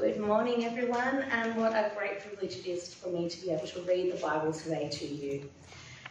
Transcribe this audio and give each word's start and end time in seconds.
Good 0.00 0.18
morning, 0.18 0.64
everyone, 0.64 1.22
and 1.30 1.54
what 1.54 1.72
a 1.72 1.92
great 1.96 2.18
privilege 2.18 2.56
it 2.56 2.66
is 2.66 2.92
for 2.92 3.10
me 3.10 3.28
to 3.28 3.40
be 3.40 3.52
able 3.52 3.68
to 3.68 3.80
read 3.82 4.12
the 4.12 4.18
Bible 4.20 4.52
today 4.52 4.88
to 4.90 5.06
you. 5.06 5.48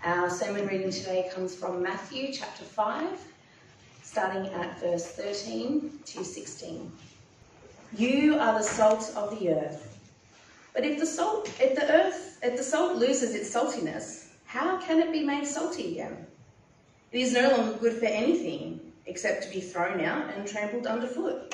Our 0.05 0.29
sermon 0.29 0.67
reading 0.67 0.89
today 0.89 1.29
comes 1.35 1.53
from 1.53 1.83
Matthew 1.83 2.31
chapter 2.31 2.63
5, 2.63 3.19
starting 4.01 4.51
at 4.53 4.79
verse 4.79 5.07
13 5.07 5.99
to 6.05 6.23
16. 6.23 6.91
You 7.97 8.39
are 8.39 8.57
the 8.57 8.63
salt 8.63 9.11
of 9.17 9.37
the 9.37 9.49
earth. 9.49 9.99
But 10.73 10.85
if 10.85 10.97
the 10.97 11.05
salt, 11.05 11.51
if 11.59 11.75
the 11.75 11.91
earth, 11.91 12.39
if 12.41 12.55
the 12.55 12.63
salt 12.63 12.95
loses 12.95 13.35
its 13.35 13.53
saltiness, 13.53 14.29
how 14.45 14.77
can 14.77 15.01
it 15.01 15.11
be 15.11 15.25
made 15.25 15.45
salty 15.45 15.91
again? 15.91 16.25
It 17.11 17.19
is 17.19 17.33
no 17.33 17.49
longer 17.49 17.77
good 17.79 17.99
for 17.99 18.05
anything 18.05 18.79
except 19.07 19.43
to 19.43 19.49
be 19.49 19.59
thrown 19.59 19.99
out 19.99 20.33
and 20.33 20.47
trampled 20.47 20.87
underfoot. 20.87 21.53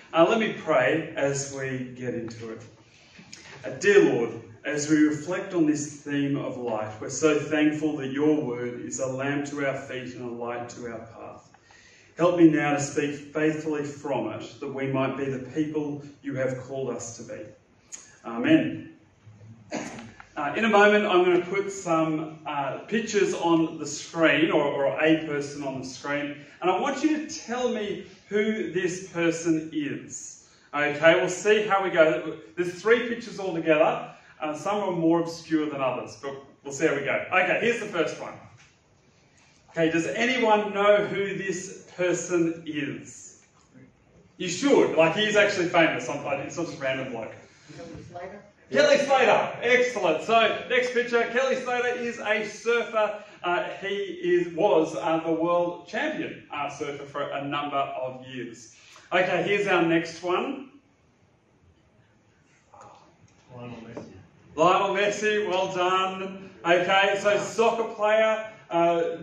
Uh, 0.13 0.25
let 0.27 0.39
me 0.39 0.51
pray 0.51 1.13
as 1.15 1.55
we 1.57 1.93
get 1.95 2.13
into 2.13 2.51
it. 2.51 2.61
Uh, 3.63 3.69
dear 3.79 4.13
Lord, 4.13 4.41
as 4.65 4.89
we 4.89 4.97
reflect 4.97 5.53
on 5.53 5.65
this 5.65 6.01
theme 6.01 6.35
of 6.35 6.57
light, 6.57 6.91
we're 6.99 7.09
so 7.09 7.39
thankful 7.39 7.95
that 7.95 8.11
your 8.11 8.43
word 8.43 8.81
is 8.81 8.99
a 8.99 9.07
lamp 9.07 9.45
to 9.45 9.65
our 9.65 9.77
feet 9.77 10.13
and 10.15 10.29
a 10.29 10.33
light 10.33 10.67
to 10.71 10.91
our 10.91 10.99
path. 10.99 11.49
Help 12.17 12.37
me 12.37 12.49
now 12.49 12.73
to 12.73 12.81
speak 12.81 13.33
faithfully 13.33 13.85
from 13.85 14.27
it, 14.31 14.53
that 14.59 14.67
we 14.67 14.87
might 14.87 15.15
be 15.15 15.23
the 15.23 15.49
people 15.51 16.03
you 16.21 16.35
have 16.35 16.59
called 16.59 16.89
us 16.89 17.15
to 17.15 17.23
be. 17.23 17.45
Amen. 18.25 18.93
Uh, 19.71 20.53
in 20.57 20.65
a 20.65 20.69
moment, 20.69 21.05
I'm 21.05 21.23
going 21.23 21.41
to 21.41 21.47
put 21.47 21.71
some 21.71 22.39
uh, 22.45 22.79
pictures 22.79 23.33
on 23.33 23.77
the 23.77 23.87
screen, 23.87 24.51
or, 24.51 24.61
or, 24.61 24.87
a 24.87 25.25
person 25.25 25.63
on 25.63 25.79
the 25.79 25.87
screen, 25.87 26.35
and 26.61 26.69
I 26.69 26.77
want 26.81 27.01
you 27.01 27.25
to 27.25 27.33
tell 27.33 27.69
me 27.69 28.07
who 28.31 28.71
this 28.71 29.09
person 29.09 29.69
is. 29.73 30.47
Okay, 30.73 31.15
we'll 31.15 31.27
see 31.27 31.63
how 31.63 31.83
we 31.83 31.89
go. 31.89 32.37
There's 32.55 32.81
three 32.81 33.09
pictures 33.09 33.41
altogether. 33.41 34.15
Uh, 34.39 34.53
some 34.55 34.77
are 34.77 34.91
more 34.93 35.19
obscure 35.19 35.69
than 35.69 35.81
others, 35.81 36.17
but 36.21 36.33
we'll 36.63 36.73
see 36.73 36.87
how 36.87 36.95
we 36.95 37.01
go. 37.01 37.25
Okay, 37.33 37.59
here's 37.61 37.81
the 37.81 37.87
first 37.87 38.19
one. 38.21 38.33
Okay, 39.71 39.91
does 39.91 40.07
anyone 40.07 40.73
know 40.73 41.05
who 41.05 41.37
this 41.37 41.87
person 41.97 42.63
is? 42.65 43.43
You 44.37 44.47
should. 44.47 44.95
Like, 44.95 45.15
he's 45.15 45.35
actually 45.35 45.67
famous. 45.67 46.07
It's 46.09 46.57
not 46.57 46.67
just 46.67 46.81
random 46.81 47.11
bloke. 47.11 47.33
Kelly 48.71 48.97
Slater, 48.99 49.57
excellent. 49.61 50.23
So 50.23 50.65
next 50.69 50.93
picture, 50.93 51.21
Kelly 51.33 51.57
Slater 51.57 51.99
is 51.99 52.19
a 52.19 52.47
surfer. 52.47 53.23
Uh, 53.43 53.63
he 53.81 53.87
is 53.87 54.53
was 54.53 54.95
uh, 54.95 55.19
the 55.25 55.31
world 55.31 55.87
champion 55.87 56.43
uh, 56.53 56.69
surfer 56.69 57.05
for 57.05 57.23
a 57.29 57.43
number 57.43 57.77
of 57.77 58.25
years. 58.27 58.75
Okay, 59.11 59.43
here's 59.43 59.67
our 59.67 59.81
next 59.81 60.21
one. 60.21 60.69
Lionel 63.55 63.77
Messi. 63.77 64.11
Lionel 64.55 64.95
Messi, 64.95 65.49
well 65.49 65.73
done. 65.73 66.49
Okay, 66.63 67.17
so 67.19 67.37
soccer 67.39 67.93
player. 67.95 68.47
Uh, 68.69 69.17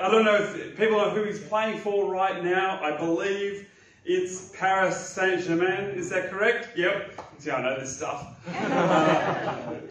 I 0.00 0.10
don't 0.10 0.24
know 0.24 0.36
if 0.36 0.76
people 0.78 0.96
know 0.96 1.10
who 1.10 1.24
he's 1.24 1.40
playing 1.40 1.78
for 1.78 2.10
right 2.10 2.42
now. 2.42 2.80
I 2.82 2.96
believe 2.96 3.68
it's 4.06 4.50
Paris 4.56 4.96
Saint 4.96 5.42
Germain, 5.44 5.90
is 5.90 6.10
that 6.10 6.30
correct? 6.30 6.76
Yep. 6.76 7.20
See, 7.38 7.50
I 7.50 7.62
know 7.62 7.80
this 7.80 7.96
stuff. 7.96 8.38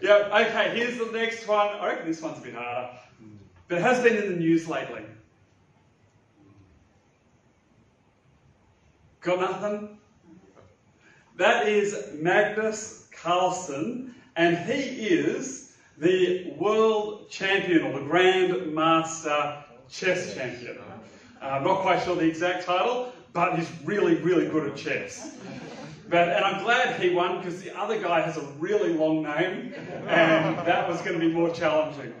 yep, 0.02 0.32
okay, 0.32 0.72
here's 0.74 0.98
the 0.98 1.10
next 1.12 1.46
one. 1.46 1.68
I 1.68 1.86
reckon 1.88 2.06
this 2.06 2.22
one's 2.22 2.38
a 2.38 2.40
bit 2.40 2.54
harder, 2.54 2.90
but 3.68 3.78
it 3.78 3.82
has 3.82 4.02
been 4.02 4.16
in 4.16 4.32
the 4.32 4.38
news 4.38 4.68
lately. 4.68 5.02
Got 9.20 9.40
nothing? 9.40 9.98
That 11.36 11.66
is 11.66 12.10
Magnus 12.14 13.08
Carlsen, 13.10 14.14
and 14.36 14.56
he 14.58 15.06
is 15.06 15.72
the 15.98 16.52
world 16.58 17.30
champion 17.30 17.82
or 17.82 17.98
the 17.98 18.04
Grand 18.04 18.74
Master 18.74 19.64
chess 19.88 20.34
champion. 20.34 20.78
Uh, 21.40 21.44
I'm 21.44 21.64
not 21.64 21.80
quite 21.80 22.02
sure 22.04 22.16
the 22.16 22.26
exact 22.26 22.66
title, 22.66 23.12
but 23.32 23.58
he's 23.58 23.70
really, 23.84 24.16
really 24.16 24.48
good 24.48 24.70
at 24.70 24.76
chess. 24.76 25.36
But, 26.08 26.28
and 26.28 26.44
I'm 26.44 26.62
glad 26.62 27.00
he 27.00 27.10
won 27.10 27.38
because 27.38 27.62
the 27.62 27.76
other 27.78 28.00
guy 28.00 28.20
has 28.20 28.36
a 28.36 28.44
really 28.58 28.92
long 28.92 29.22
name, 29.22 29.72
and 30.06 30.58
that 30.58 30.88
was 30.88 31.00
going 31.00 31.18
to 31.18 31.26
be 31.26 31.32
more 31.32 31.50
challenging. 31.50 32.12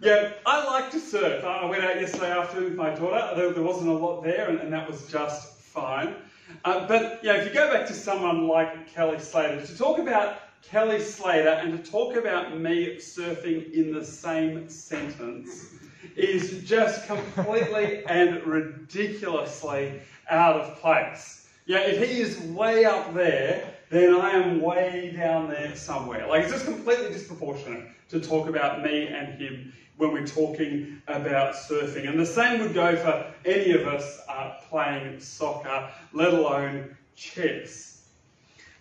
Yeah, 0.00 0.32
I 0.44 0.64
like 0.66 0.90
to 0.90 0.98
surf. 0.98 1.44
I 1.44 1.64
went 1.66 1.84
out 1.84 2.00
yesterday 2.00 2.32
afternoon 2.32 2.70
with 2.70 2.74
my 2.74 2.90
daughter. 2.94 3.34
There, 3.36 3.52
there 3.52 3.62
wasn't 3.62 3.90
a 3.90 3.94
lot 3.94 4.22
there, 4.24 4.48
and, 4.50 4.58
and 4.60 4.72
that 4.72 4.90
was 4.90 5.06
just 5.06 5.60
fine. 5.60 6.16
Uh, 6.64 6.86
but 6.86 7.20
yeah, 7.22 7.34
if 7.34 7.46
you 7.46 7.54
go 7.54 7.72
back 7.72 7.86
to 7.86 7.94
someone 7.94 8.48
like 8.48 8.92
Kelly 8.92 9.18
Slater, 9.20 9.64
to 9.64 9.78
talk 9.78 9.98
about 9.98 10.38
Kelly 10.62 11.00
Slater 11.00 11.48
and 11.48 11.72
to 11.72 11.90
talk 11.90 12.16
about 12.16 12.58
me 12.58 12.96
surfing 12.96 13.72
in 13.72 13.92
the 13.92 14.04
same 14.04 14.68
sentence 14.68 15.74
is 16.16 16.64
just 16.64 17.06
completely 17.06 18.04
and 18.08 18.44
ridiculously 18.44 20.00
out 20.28 20.56
of 20.60 20.76
place. 20.80 21.48
Yeah, 21.66 21.78
if 21.78 22.02
he 22.02 22.20
is 22.20 22.38
way 22.40 22.84
up 22.84 23.14
there, 23.14 23.74
then 23.90 24.14
I 24.14 24.30
am 24.30 24.60
way 24.60 25.14
down 25.16 25.48
there 25.48 25.74
somewhere. 25.76 26.26
Like, 26.26 26.42
it's 26.42 26.52
just 26.52 26.64
completely 26.64 27.08
disproportionate 27.08 27.86
to 28.10 28.20
talk 28.20 28.48
about 28.48 28.82
me 28.82 29.06
and 29.06 29.40
him 29.40 29.72
when 29.96 30.12
we're 30.12 30.26
talking 30.26 31.00
about 31.06 31.54
surfing. 31.54 32.08
And 32.08 32.18
the 32.18 32.26
same 32.26 32.60
would 32.60 32.74
go 32.74 32.96
for 32.96 33.32
any 33.44 33.72
of 33.72 33.86
us 33.86 34.20
uh, 34.28 34.54
playing 34.68 35.20
soccer, 35.20 35.88
let 36.12 36.34
alone 36.34 36.96
chess. 37.14 38.08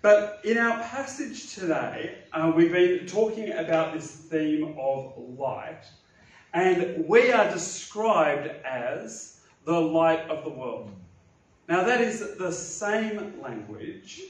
But 0.01 0.41
in 0.43 0.57
our 0.57 0.81
passage 0.83 1.53
today, 1.53 2.17
uh, 2.33 2.51
we've 2.55 2.71
been 2.71 3.05
talking 3.05 3.51
about 3.51 3.93
this 3.93 4.11
theme 4.11 4.75
of 4.77 5.13
light. 5.37 5.83
And 6.53 7.07
we 7.07 7.31
are 7.31 7.49
described 7.49 8.47
as 8.65 9.39
the 9.65 9.79
light 9.79 10.19
of 10.29 10.43
the 10.43 10.49
world. 10.49 10.91
Now, 11.69 11.83
that 11.83 12.01
is 12.01 12.35
the 12.37 12.51
same 12.51 13.39
language 13.41 14.21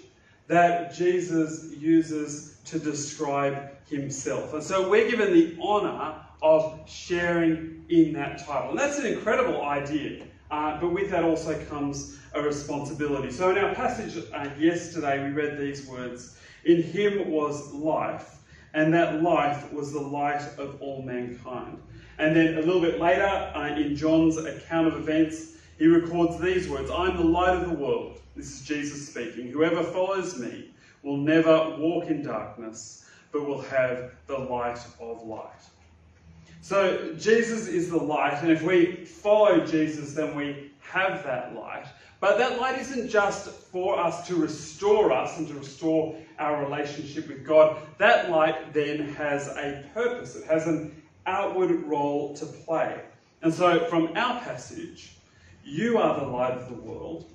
that 0.48 0.94
Jesus 0.94 1.74
uses 1.76 2.58
to 2.66 2.78
describe 2.78 3.72
himself. 3.90 4.54
And 4.54 4.62
so 4.62 4.90
we're 4.90 5.10
given 5.10 5.34
the 5.34 5.58
honour 5.62 6.16
of 6.44 6.81
sharing 6.86 7.86
in 7.90 8.14
that 8.14 8.46
title. 8.46 8.72
And 8.72 8.80
that's 8.80 9.00
an 9.00 9.08
incredible 9.08 9.64
idea. 9.64 10.26
Uh, 10.52 10.80
but 10.80 10.90
with 10.90 11.09
that 11.09 11.24
also 11.24 11.58
comes 11.66 12.20
a 12.34 12.42
responsibility. 12.42 13.31
So 13.31 13.50
in 13.50 13.58
our 13.58 13.74
passage 13.74 14.22
uh, 14.34 14.50
yesterday, 14.59 15.24
we 15.24 15.31
read 15.34 15.58
these 15.58 15.88
words 15.88 16.38
In 16.66 16.84
him 16.84 17.31
was 17.31 17.74
life, 17.74 18.44
and 18.74 18.94
that 18.94 19.24
life 19.24 19.72
was 19.72 19.94
the 19.94 20.00
light 20.02 20.42
of 20.58 20.81
all 20.81 21.02
mankind. 21.02 21.81
And 22.20 22.36
then 22.36 22.58
a 22.58 22.62
little 22.62 22.81
bit 22.81 23.00
later, 23.00 23.24
uh, 23.24 23.75
in 23.75 23.96
John's 23.96 24.38
account 24.38 24.88
of 24.88 24.96
events, 24.96 25.56
he 25.80 25.88
records 25.88 26.40
these 26.40 26.70
words 26.70 26.92
I'm 26.92 27.18
the 27.18 27.24
light 27.24 27.56
of 27.56 27.70
the 27.70 27.75
world. 27.75 28.22
This 28.36 28.52
is 28.52 28.68
Jesus 28.68 29.08
speaking. 29.08 29.48
Whoever 29.48 29.84
follows 29.84 30.38
me 30.38 30.72
will 31.04 31.18
never 31.18 31.75
walk 31.78 32.08
in 32.08 32.22
darkness, 32.22 33.06
but 33.31 33.45
will 33.45 33.62
have 33.62 34.12
the 34.28 34.38
light 34.38 34.80
of 35.00 35.25
light. 35.25 35.62
So, 36.63 37.13
Jesus 37.15 37.68
is 37.68 37.89
the 37.89 37.98
light, 37.98 38.42
and 38.42 38.50
if 38.50 38.62
we 38.62 39.04
follow 39.04 39.65
Jesus, 39.65 40.13
then 40.13 40.33
we 40.33 40.71
have 40.80 41.21
that 41.25 41.54
light. 41.54 41.88
But 42.21 42.38
that 42.38 42.57
light 42.57 42.80
isn't 42.80 43.10
just 43.10 43.50
for 43.50 44.00
us 44.00 44.25
to 44.30 44.38
restore 44.38 45.12
us 45.12 45.38
and 45.38 45.45
to 45.50 45.56
restore 45.56 46.15
our 46.39 46.63
relationship 46.63 47.27
with 47.27 47.45
God. 47.45 47.75
That 47.98 48.31
light 48.31 48.74
then 48.74 49.10
has 49.15 49.50
a 49.50 49.83
purpose, 49.94 50.38
it 50.38 50.45
has 50.45 50.65
an 50.65 50.95
outward 51.25 51.83
role 51.83 52.33
to 52.38 52.45
play. 52.45 53.01
And 53.42 53.54
so, 53.54 53.83
from 53.89 54.16
our 54.16 54.39
passage, 54.39 55.18
you 55.66 55.98
are 55.98 56.18
the 56.18 56.27
light 56.27 56.54
of 56.54 56.69
the 56.69 56.81
world. 56.81 57.30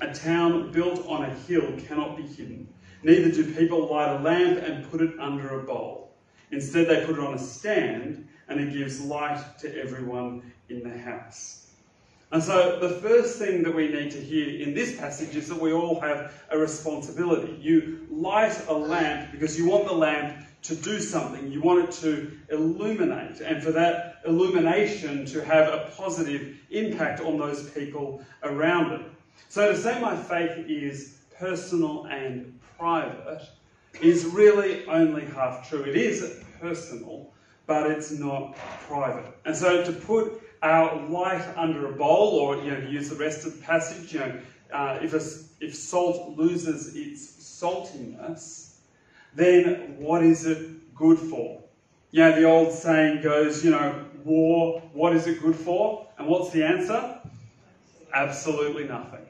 A 0.00 0.10
town 0.10 0.72
built 0.72 1.06
on 1.06 1.24
a 1.24 1.34
hill 1.34 1.70
cannot 1.86 2.16
be 2.16 2.22
hidden. 2.22 2.66
Neither 3.02 3.30
do 3.30 3.52
people 3.52 3.92
light 3.92 4.08
a 4.08 4.22
lamp 4.22 4.58
and 4.62 4.90
put 4.90 5.02
it 5.02 5.20
under 5.20 5.60
a 5.60 5.64
bowl. 5.64 6.01
Instead, 6.52 6.86
they 6.86 7.04
put 7.04 7.16
it 7.16 7.20
on 7.20 7.34
a 7.34 7.38
stand, 7.38 8.28
and 8.48 8.60
it 8.60 8.72
gives 8.72 9.00
light 9.00 9.42
to 9.58 9.80
everyone 9.80 10.52
in 10.68 10.82
the 10.82 10.96
house. 10.98 11.70
And 12.30 12.42
so 12.42 12.78
the 12.78 12.88
first 12.88 13.38
thing 13.38 13.62
that 13.62 13.74
we 13.74 13.88
need 13.88 14.10
to 14.12 14.20
hear 14.20 14.60
in 14.60 14.74
this 14.74 14.96
passage 14.96 15.36
is 15.36 15.48
that 15.48 15.60
we 15.60 15.72
all 15.72 16.00
have 16.00 16.32
a 16.50 16.56
responsibility. 16.56 17.58
You 17.60 18.06
light 18.10 18.56
a 18.68 18.72
lamp 18.72 19.32
because 19.32 19.58
you 19.58 19.68
want 19.68 19.86
the 19.86 19.92
lamp 19.92 20.46
to 20.62 20.74
do 20.74 21.00
something, 21.00 21.50
you 21.50 21.60
want 21.60 21.84
it 21.88 21.92
to 21.92 22.32
illuminate, 22.50 23.40
and 23.40 23.62
for 23.62 23.72
that 23.72 24.22
illumination 24.26 25.26
to 25.26 25.44
have 25.44 25.68
a 25.68 25.90
positive 25.96 26.56
impact 26.70 27.20
on 27.20 27.36
those 27.36 27.68
people 27.70 28.22
around 28.44 28.92
it. 28.92 29.06
So 29.48 29.72
to 29.72 29.76
say 29.76 30.00
my 30.00 30.16
faith 30.16 30.66
is 30.68 31.18
personal 31.38 32.06
and 32.06 32.58
private 32.78 33.42
is 34.00 34.24
really 34.26 34.86
only 34.86 35.24
half 35.26 35.68
true. 35.68 35.82
It 35.82 35.96
is 35.96 36.42
personal, 36.60 37.32
but 37.66 37.90
it's 37.90 38.10
not 38.10 38.56
private. 38.88 39.32
And 39.44 39.56
so 39.56 39.84
to 39.84 39.92
put 39.92 40.42
our 40.62 40.96
light 41.08 41.46
under 41.56 41.88
a 41.88 41.92
bowl, 41.92 42.38
or 42.38 42.56
you 42.62 42.70
know, 42.70 42.88
use 42.88 43.10
the 43.10 43.16
rest 43.16 43.44
of 43.44 43.56
the 43.56 43.62
passage, 43.62 44.12
you 44.12 44.20
know, 44.20 44.40
uh, 44.72 44.98
if, 45.02 45.12
a, 45.12 45.20
if 45.64 45.74
salt 45.74 46.36
loses 46.36 46.94
its 46.94 47.26
saltiness, 47.42 48.76
then 49.34 49.96
what 49.98 50.22
is 50.22 50.46
it 50.46 50.94
good 50.94 51.18
for? 51.18 51.60
You 52.10 52.20
know, 52.20 52.32
the 52.36 52.44
old 52.44 52.72
saying 52.72 53.22
goes, 53.22 53.64
you 53.64 53.70
know, 53.70 54.04
war, 54.24 54.82
what 54.92 55.14
is 55.14 55.26
it 55.26 55.40
good 55.40 55.56
for? 55.56 56.06
And 56.18 56.28
what's 56.28 56.50
the 56.50 56.64
answer? 56.64 57.20
Absolutely 58.14 58.84
nothing. 58.84 59.26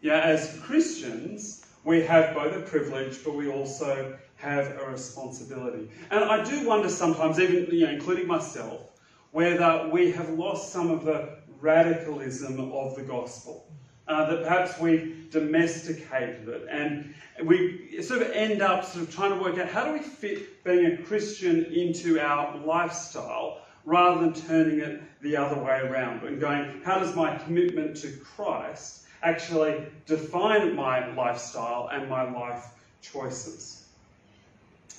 Yeah, 0.00 0.20
as 0.20 0.58
Christians, 0.62 1.57
we 1.84 2.02
have 2.02 2.34
both 2.34 2.54
a 2.56 2.60
privilege, 2.60 3.24
but 3.24 3.34
we 3.34 3.48
also 3.48 4.16
have 4.36 4.66
a 4.80 4.90
responsibility. 4.90 5.90
And 6.10 6.24
I 6.24 6.44
do 6.44 6.66
wonder 6.66 6.88
sometimes, 6.88 7.40
even 7.40 7.66
you 7.74 7.86
know, 7.86 7.92
including 7.92 8.26
myself, 8.26 8.98
whether 9.32 9.88
we 9.92 10.12
have 10.12 10.30
lost 10.30 10.72
some 10.72 10.90
of 10.90 11.04
the 11.04 11.38
radicalism 11.60 12.72
of 12.72 12.94
the 12.94 13.02
gospel. 13.02 13.64
Uh, 14.06 14.24
that 14.30 14.42
perhaps 14.42 14.80
we've 14.80 15.28
domesticated 15.30 16.48
it 16.48 16.66
and 16.70 17.14
we 17.44 18.00
sort 18.00 18.22
of 18.22 18.30
end 18.30 18.62
up 18.62 18.82
sort 18.82 19.06
of 19.06 19.14
trying 19.14 19.30
to 19.30 19.38
work 19.38 19.58
out 19.58 19.68
how 19.68 19.84
do 19.84 19.92
we 19.92 19.98
fit 19.98 20.64
being 20.64 20.86
a 20.86 20.96
Christian 21.02 21.66
into 21.66 22.18
our 22.18 22.56
lifestyle 22.56 23.60
rather 23.84 24.22
than 24.22 24.32
turning 24.32 24.80
it 24.80 25.02
the 25.20 25.36
other 25.36 25.62
way 25.62 25.80
around 25.80 26.22
and 26.22 26.40
going, 26.40 26.80
how 26.86 26.98
does 26.98 27.14
my 27.14 27.36
commitment 27.36 27.98
to 27.98 28.10
Christ 28.24 29.04
actually 29.22 29.86
define 30.06 30.74
my 30.74 31.12
lifestyle 31.14 31.88
and 31.92 32.08
my 32.08 32.30
life 32.30 32.64
choices? 33.02 33.86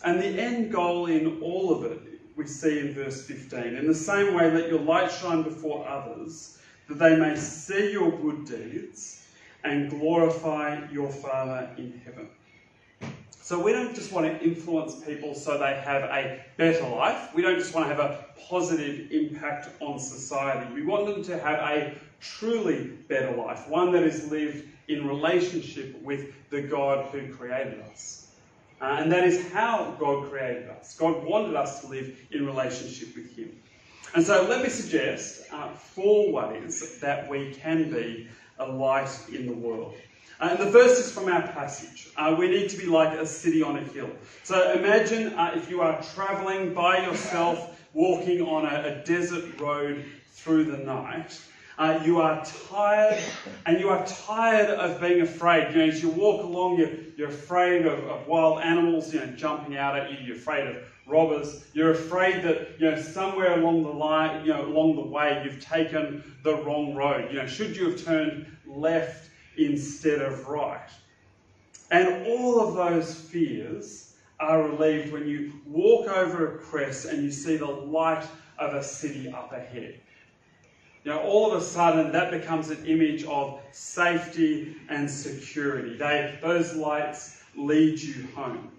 And 0.03 0.21
the 0.21 0.27
end 0.27 0.71
goal 0.71 1.07
in 1.07 1.41
all 1.41 1.73
of 1.73 1.91
it 1.91 2.01
we 2.39 2.47
see 2.47 2.79
in 2.79 2.93
verse 2.93 3.25
15. 3.25 3.75
In 3.75 3.85
the 3.85 3.93
same 3.93 4.33
way, 4.33 4.49
let 4.49 4.69
your 4.69 4.79
light 4.79 5.11
shine 5.11 5.43
before 5.43 5.85
others, 5.85 6.57
that 6.87 6.97
they 6.97 7.17
may 7.17 7.35
see 7.35 7.91
your 7.91 8.11
good 8.11 8.45
deeds 8.45 9.27
and 9.65 9.89
glorify 9.89 10.79
your 10.89 11.11
Father 11.11 11.69
in 11.77 12.01
heaven. 12.05 12.29
So 13.49 13.57
we 13.57 13.71
don't 13.71 13.95
just 13.95 14.11
want 14.11 14.27
to 14.27 14.45
influence 14.47 15.03
people 15.03 15.33
so 15.33 15.57
they 15.57 15.73
have 15.83 16.03
a 16.03 16.39
better 16.57 16.87
life. 16.87 17.33
We 17.33 17.41
don't 17.41 17.57
just 17.57 17.73
want 17.73 17.89
to 17.89 17.95
have 17.95 17.99
a 17.99 18.23
positive 18.47 19.11
impact 19.11 19.69
on 19.79 19.97
society. 19.97 20.71
We 20.71 20.85
want 20.85 21.07
them 21.07 21.23
to 21.23 21.39
have 21.39 21.57
a 21.57 21.95
truly 22.19 22.91
better 23.07 23.35
life, 23.35 23.67
one 23.67 23.91
that 23.93 24.03
is 24.03 24.29
lived 24.29 24.65
in 24.87 25.07
relationship 25.07 25.99
with 26.03 26.31
the 26.51 26.61
God 26.61 27.07
who 27.07 27.33
created 27.33 27.81
us. 27.91 28.27
Uh, 28.79 28.97
and 28.99 29.11
that 29.11 29.23
is 29.23 29.51
how 29.51 29.95
God 29.97 30.29
created 30.29 30.69
us. 30.69 30.95
God 30.95 31.23
wanted 31.23 31.55
us 31.55 31.81
to 31.81 31.87
live 31.87 32.15
in 32.29 32.45
relationship 32.45 33.15
with 33.15 33.35
Him. 33.35 33.51
And 34.13 34.23
so 34.23 34.45
let 34.47 34.61
me 34.61 34.69
suggest 34.69 35.51
uh, 35.51 35.69
four 35.71 36.31
ways 36.31 36.99
that 36.99 37.27
we 37.27 37.55
can 37.55 37.89
be 37.89 38.27
a 38.59 38.67
light 38.67 39.09
in 39.33 39.47
the 39.47 39.53
world. 39.53 39.95
Uh, 40.39 40.49
and 40.51 40.59
the 40.59 40.71
first 40.71 40.99
is 40.99 41.11
from 41.11 41.27
our 41.27 41.41
passage. 41.41 42.09
Uh, 42.15 42.35
we 42.37 42.47
need 42.47 42.69
to 42.69 42.77
be 42.77 42.85
like 42.85 43.17
a 43.17 43.25
city 43.25 43.61
on 43.61 43.77
a 43.77 43.81
hill. 43.81 44.09
So 44.43 44.71
imagine 44.71 45.33
uh, 45.33 45.51
if 45.55 45.69
you 45.69 45.81
are 45.81 46.01
traveling 46.13 46.73
by 46.73 47.05
yourself, 47.05 47.77
walking 47.93 48.41
on 48.41 48.65
a, 48.65 48.87
a 48.87 49.05
desert 49.05 49.59
road 49.59 50.05
through 50.31 50.65
the 50.65 50.77
night. 50.77 51.39
Uh, 51.77 51.99
you 52.03 52.19
are 52.19 52.43
tired, 52.69 53.21
and 53.65 53.79
you 53.79 53.89
are 53.89 54.05
tired 54.05 54.69
of 54.69 54.99
being 54.99 55.21
afraid. 55.21 55.73
You 55.73 55.77
know, 55.77 55.85
as 55.85 56.03
you 56.03 56.09
walk 56.09 56.43
along, 56.43 56.77
you're, 56.77 56.91
you're 57.17 57.29
afraid 57.29 57.85
of, 57.85 57.99
of 58.05 58.27
wild 58.27 58.61
animals, 58.61 59.13
you 59.13 59.21
know, 59.21 59.27
jumping 59.27 59.77
out 59.77 59.97
at 59.97 60.11
you. 60.11 60.17
You're 60.25 60.35
afraid 60.35 60.67
of 60.67 60.77
robbers. 61.07 61.65
You're 61.73 61.91
afraid 61.91 62.43
that 62.43 62.79
you 62.79 62.91
know 62.91 63.01
somewhere 63.01 63.59
along 63.59 63.83
the 63.83 63.91
line, 63.91 64.45
you 64.45 64.53
know, 64.53 64.65
along 64.65 64.95
the 64.97 65.05
way, 65.05 65.41
you've 65.43 65.63
taken 65.63 66.21
the 66.43 66.55
wrong 66.57 66.95
road. 66.95 67.31
You 67.31 67.39
know, 67.39 67.47
should 67.47 67.75
you 67.75 67.91
have 67.91 68.03
turned 68.03 68.45
left 68.65 69.28
instead 69.65 70.21
of 70.21 70.47
right? 70.47 70.89
And 71.91 72.27
all 72.27 72.61
of 72.61 72.75
those 72.75 73.15
fears 73.15 74.15
are 74.39 74.63
relieved 74.63 75.11
when 75.11 75.27
you 75.27 75.53
walk 75.65 76.07
over 76.07 76.55
a 76.55 76.57
crest 76.59 77.05
and 77.05 77.23
you 77.23 77.31
see 77.31 77.57
the 77.57 77.65
light 77.65 78.25
of 78.57 78.73
a 78.73 78.83
city 78.83 79.29
up 79.29 79.51
ahead. 79.51 79.99
Now, 81.05 81.21
all 81.21 81.51
of 81.51 81.61
a 81.61 81.63
sudden 81.63 82.11
that 82.11 82.31
becomes 82.31 82.69
an 82.69 82.85
image 82.85 83.23
of 83.23 83.59
safety 83.71 84.75
and 84.89 85.09
security. 85.09 85.97
They, 85.97 86.37
those 86.41 86.75
lights 86.75 87.41
lead 87.55 87.99
you 87.99 88.27
home. 88.35 88.71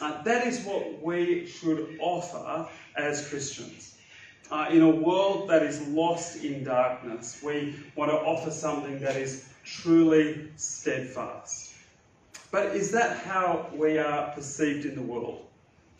Uh, 0.00 0.22
that 0.22 0.46
is 0.46 0.64
what 0.64 1.02
we 1.02 1.46
should 1.46 1.96
offer 2.00 2.68
as 2.96 3.28
Christians. 3.28 3.96
Uh, 4.50 4.66
in 4.70 4.82
a 4.82 4.90
world 4.90 5.48
that 5.48 5.62
is 5.62 5.86
lost 5.88 6.44
in 6.44 6.64
darkness, 6.64 7.40
we 7.42 7.76
want 7.96 8.10
to 8.10 8.16
offer 8.18 8.50
something 8.50 9.00
that 9.00 9.16
is 9.16 9.48
truly 9.64 10.48
steadfast. 10.56 11.74
But 12.50 12.76
is 12.76 12.92
that 12.92 13.16
how 13.18 13.68
we 13.74 13.98
are 13.98 14.30
perceived 14.32 14.84
in 14.86 14.94
the 14.94 15.02
world? 15.02 15.46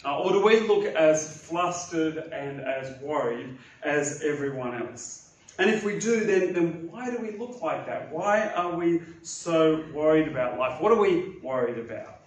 Uh, 0.05 0.19
or 0.21 0.33
do 0.33 0.45
we 0.45 0.61
look 0.61 0.85
as 0.85 1.43
flustered 1.45 2.19
and 2.33 2.61
as 2.61 3.01
worried 3.01 3.57
as 3.83 4.23
everyone 4.23 4.75
else? 4.81 5.31
And 5.59 5.71
if 5.71 5.85
we 5.85 5.99
do, 5.99 6.25
then, 6.25 6.53
then 6.53 6.89
why 6.91 7.11
do 7.11 7.19
we 7.19 7.39
look 7.39 7.63
like 7.63 7.87
that? 7.87 8.13
Why 8.13 8.49
are 8.49 8.77
we 8.77 9.01
so 9.23 9.85
worried 9.93 10.29
about 10.29 10.59
life? 10.59 10.81
What 10.81 10.93
are 10.93 11.01
we 11.01 11.37
worried 11.43 11.79
about? 11.79 12.21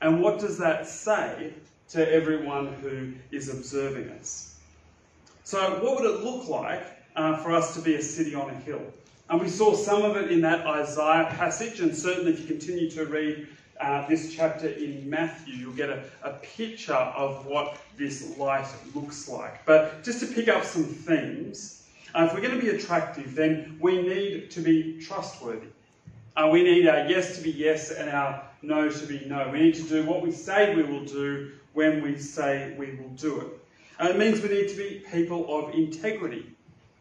And 0.00 0.22
what 0.22 0.38
does 0.38 0.58
that 0.58 0.86
say 0.86 1.54
to 1.90 2.12
everyone 2.12 2.74
who 2.74 3.14
is 3.30 3.48
observing 3.48 4.10
us? 4.10 4.60
So, 5.44 5.82
what 5.82 6.00
would 6.00 6.10
it 6.10 6.24
look 6.24 6.48
like 6.48 6.82
uh, 7.16 7.38
for 7.38 7.52
us 7.52 7.74
to 7.74 7.80
be 7.80 7.94
a 7.94 8.02
city 8.02 8.34
on 8.34 8.50
a 8.50 8.54
hill? 8.54 8.82
And 9.30 9.40
we 9.40 9.48
saw 9.48 9.74
some 9.74 10.02
of 10.02 10.16
it 10.16 10.30
in 10.30 10.42
that 10.42 10.66
Isaiah 10.66 11.34
passage, 11.36 11.80
and 11.80 11.96
certainly 11.96 12.32
if 12.32 12.40
you 12.40 12.46
continue 12.46 12.90
to 12.90 13.06
read 13.06 13.48
uh, 13.80 14.06
this 14.06 14.34
chapter 14.34 14.68
in 14.68 15.08
Matthew, 15.08 15.54
you'll 15.54 15.72
get 15.72 15.88
a, 15.88 16.04
a 16.22 16.34
picture 16.34 16.92
of 16.92 17.46
what 17.46 17.78
this 17.96 18.36
light 18.36 18.68
looks 18.94 19.28
like. 19.28 19.64
But 19.64 20.02
just 20.02 20.20
to 20.20 20.26
pick 20.26 20.48
up 20.48 20.64
some 20.64 20.84
themes, 20.84 21.86
uh, 22.14 22.24
if 22.24 22.34
we're 22.34 22.42
going 22.42 22.58
to 22.58 22.60
be 22.60 22.76
attractive, 22.76 23.34
then 23.34 23.78
we 23.80 24.02
need 24.02 24.50
to 24.52 24.60
be 24.60 25.00
trustworthy. 25.00 25.68
Uh, 26.36 26.50
we 26.52 26.62
need 26.62 26.86
our 26.86 27.08
yes 27.08 27.36
to 27.36 27.42
be 27.42 27.50
yes 27.50 27.90
and 27.90 28.10
our 28.10 28.42
no 28.62 28.88
to 28.88 29.06
be 29.06 29.24
no. 29.26 29.48
We 29.50 29.60
need 29.60 29.74
to 29.76 29.82
do 29.82 30.04
what 30.04 30.22
we 30.22 30.32
say 30.32 30.74
we 30.74 30.82
will 30.82 31.04
do 31.04 31.52
when 31.72 32.02
we 32.02 32.18
say 32.18 32.74
we 32.78 32.94
will 32.96 33.10
do 33.10 33.40
it. 33.40 33.48
Uh, 33.98 34.08
it 34.10 34.18
means 34.18 34.40
we 34.40 34.48
need 34.48 34.68
to 34.68 34.76
be 34.76 35.04
people 35.10 35.46
of 35.56 35.74
integrity. 35.74 36.53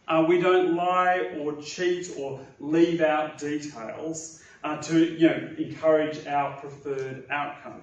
Uh, 0.08 0.26
we 0.28 0.40
don't 0.40 0.76
lie 0.76 1.34
or 1.40 1.56
cheat 1.62 2.12
or 2.18 2.40
leave 2.60 3.02
out 3.02 3.38
details 3.38 4.42
uh, 4.64 4.82
to 4.82 5.14
you 5.14 5.28
know, 5.28 5.50
encourage 5.58 6.26
our 6.28 6.58
preferred 6.58 7.26
outcome. 7.30 7.82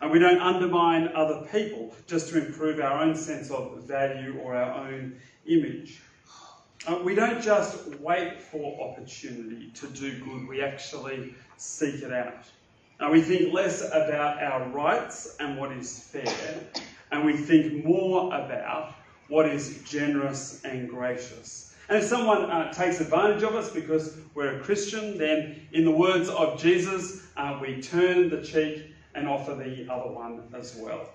And 0.00 0.10
we 0.10 0.18
don't 0.18 0.40
undermine 0.40 1.08
other 1.14 1.46
people 1.50 1.94
just 2.06 2.28
to 2.30 2.46
improve 2.46 2.80
our 2.80 3.02
own 3.02 3.14
sense 3.14 3.50
of 3.50 3.82
value 3.84 4.38
or 4.42 4.54
our 4.54 4.86
own 4.86 5.16
image. 5.46 6.00
Uh, 6.86 7.00
we 7.02 7.14
don't 7.14 7.42
just 7.42 7.86
wait 8.00 8.42
for 8.42 8.90
opportunity 8.90 9.70
to 9.74 9.86
do 9.88 10.18
good, 10.22 10.46
we 10.46 10.60
actually 10.60 11.34
seek 11.56 12.02
it 12.02 12.12
out. 12.12 12.44
Uh, 13.00 13.08
we 13.10 13.22
think 13.22 13.54
less 13.54 13.80
about 13.86 14.42
our 14.42 14.68
rights 14.68 15.36
and 15.40 15.58
what 15.58 15.72
is 15.72 15.98
fair, 15.98 16.60
and 17.10 17.24
we 17.24 17.34
think 17.34 17.84
more 17.84 18.28
about 18.28 18.94
what 19.28 19.46
is 19.46 19.82
generous 19.84 20.62
and 20.64 20.88
gracious. 20.88 21.74
And 21.88 21.98
if 21.98 22.04
someone 22.04 22.50
uh, 22.50 22.72
takes 22.72 23.00
advantage 23.00 23.42
of 23.42 23.54
us 23.54 23.70
because 23.70 24.16
we're 24.34 24.56
a 24.56 24.60
Christian, 24.60 25.18
then 25.18 25.66
in 25.72 25.84
the 25.84 25.90
words 25.90 26.28
of 26.28 26.60
Jesus, 26.60 27.26
uh, 27.36 27.58
we 27.60 27.80
turn 27.80 28.30
the 28.30 28.42
cheek 28.42 28.94
and 29.14 29.28
offer 29.28 29.54
the 29.54 29.86
other 29.92 30.10
one 30.10 30.42
as 30.54 30.76
well. 30.76 31.08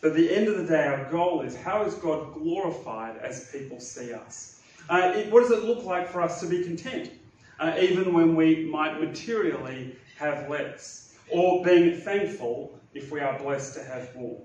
But 0.00 0.12
at 0.12 0.16
the 0.16 0.32
end 0.34 0.46
of 0.46 0.58
the 0.58 0.64
day, 0.64 0.86
our 0.86 1.10
goal 1.10 1.42
is 1.42 1.56
how 1.56 1.82
is 1.82 1.94
God 1.94 2.34
glorified 2.34 3.16
as 3.18 3.50
people 3.50 3.80
see 3.80 4.12
us? 4.12 4.62
Uh, 4.88 5.12
it, 5.14 5.30
what 5.30 5.42
does 5.42 5.50
it 5.50 5.64
look 5.64 5.84
like 5.84 6.08
for 6.08 6.22
us 6.22 6.40
to 6.40 6.46
be 6.46 6.62
content, 6.62 7.10
uh, 7.58 7.76
even 7.80 8.14
when 8.14 8.36
we 8.36 8.64
might 8.64 9.00
materially 9.00 9.96
have 10.16 10.48
less, 10.48 11.16
or 11.30 11.64
being 11.64 11.96
thankful 12.00 12.78
if 12.94 13.10
we 13.10 13.20
are 13.20 13.38
blessed 13.38 13.74
to 13.74 13.84
have 13.84 14.14
more? 14.14 14.40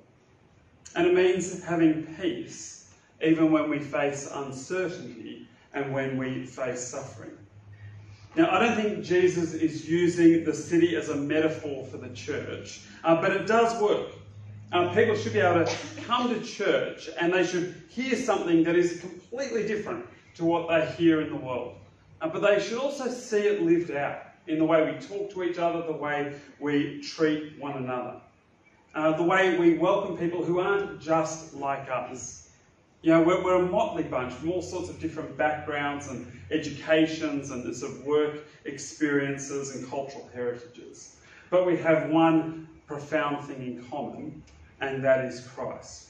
And 0.95 1.07
it 1.07 1.13
means 1.13 1.63
having 1.63 2.15
peace 2.19 2.93
even 3.23 3.51
when 3.51 3.69
we 3.69 3.79
face 3.79 4.29
uncertainty 4.33 5.47
and 5.73 5.93
when 5.93 6.17
we 6.17 6.45
face 6.45 6.81
suffering. 6.81 7.37
Now, 8.35 8.49
I 8.51 8.59
don't 8.59 8.75
think 8.75 9.03
Jesus 9.03 9.53
is 9.53 9.87
using 9.87 10.43
the 10.43 10.53
city 10.53 10.95
as 10.95 11.09
a 11.09 11.15
metaphor 11.15 11.85
for 11.85 11.97
the 11.97 12.09
church, 12.09 12.81
uh, 13.03 13.21
but 13.21 13.31
it 13.31 13.47
does 13.47 13.79
work. 13.81 14.09
Uh, 14.71 14.93
people 14.93 15.15
should 15.15 15.33
be 15.33 15.39
able 15.39 15.63
to 15.63 15.75
come 16.01 16.29
to 16.29 16.41
church 16.41 17.07
and 17.19 17.31
they 17.31 17.45
should 17.45 17.75
hear 17.89 18.15
something 18.15 18.63
that 18.63 18.75
is 18.75 18.99
completely 19.01 19.67
different 19.67 20.03
to 20.33 20.45
what 20.45 20.67
they 20.67 20.85
hear 20.95 21.21
in 21.21 21.29
the 21.29 21.35
world. 21.35 21.75
Uh, 22.21 22.27
but 22.27 22.41
they 22.41 22.59
should 22.59 22.79
also 22.79 23.07
see 23.07 23.41
it 23.41 23.61
lived 23.61 23.91
out 23.91 24.23
in 24.47 24.57
the 24.57 24.65
way 24.65 24.91
we 24.91 24.99
talk 24.99 25.31
to 25.31 25.43
each 25.43 25.59
other, 25.59 25.83
the 25.83 25.93
way 25.93 26.33
we 26.59 27.01
treat 27.01 27.53
one 27.59 27.77
another, 27.77 28.19
uh, 28.95 29.11
the 29.17 29.23
way 29.23 29.57
we 29.57 29.77
welcome 29.77 30.17
people 30.17 30.43
who 30.43 30.59
aren't 30.59 31.01
just 31.01 31.53
like 31.55 31.89
us. 31.89 32.49
You 33.01 33.11
know, 33.11 33.21
we're, 33.21 33.43
we're, 33.43 33.61
a 33.61 33.65
motley 33.65 34.03
bunch 34.03 34.33
from 34.33 34.51
all 34.51 34.61
sorts 34.61 34.89
of 34.89 34.99
different 34.99 35.35
backgrounds 35.35 36.07
and 36.07 36.31
educations 36.51 37.51
and 37.51 37.75
sort 37.75 37.91
of 37.91 38.05
work 38.05 38.45
experiences 38.65 39.75
and 39.75 39.89
cultural 39.89 40.29
heritages. 40.33 41.17
But 41.49 41.65
we 41.65 41.75
have 41.77 42.09
one 42.09 42.67
profound 42.87 43.45
thing 43.45 43.61
in 43.61 43.83
common, 43.85 44.41
and 44.79 45.03
that 45.03 45.25
is 45.25 45.45
Christ. 45.47 46.09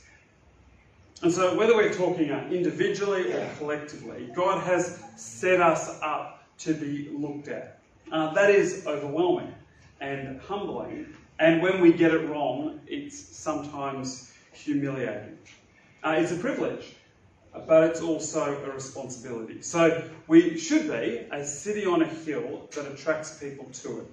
And 1.23 1.31
so, 1.31 1.57
whether 1.57 1.75
we're 1.75 1.93
talking 1.93 2.29
individually 2.29 3.31
or 3.31 3.49
collectively, 3.57 4.29
God 4.35 4.61
has 4.63 5.01
set 5.15 5.61
us 5.61 5.99
up 6.01 6.43
to 6.59 6.73
be 6.73 7.09
looked 7.13 7.47
at. 7.47 7.79
Uh, 8.11 8.33
that 8.33 8.51
is 8.51 8.85
overwhelming 8.85 9.53
and 10.01 10.39
humbling, 10.41 11.07
and 11.39 11.61
when 11.61 11.81
we 11.81 11.93
get 11.93 12.13
it 12.13 12.29
wrong, 12.29 12.79
it's 12.87 13.17
sometimes 13.17 14.33
humiliating. 14.53 15.37
Uh, 16.03 16.15
it's 16.17 16.31
a 16.31 16.37
privilege, 16.37 16.95
but 17.67 17.83
it's 17.83 18.01
also 18.01 18.61
a 18.63 18.71
responsibility. 18.71 19.61
So, 19.61 20.09
we 20.27 20.57
should 20.57 20.87
be 20.87 21.27
a 21.31 21.45
city 21.45 21.85
on 21.85 22.01
a 22.01 22.07
hill 22.07 22.67
that 22.75 22.85
attracts 22.91 23.39
people 23.39 23.65
to 23.65 23.99
it. 23.99 24.05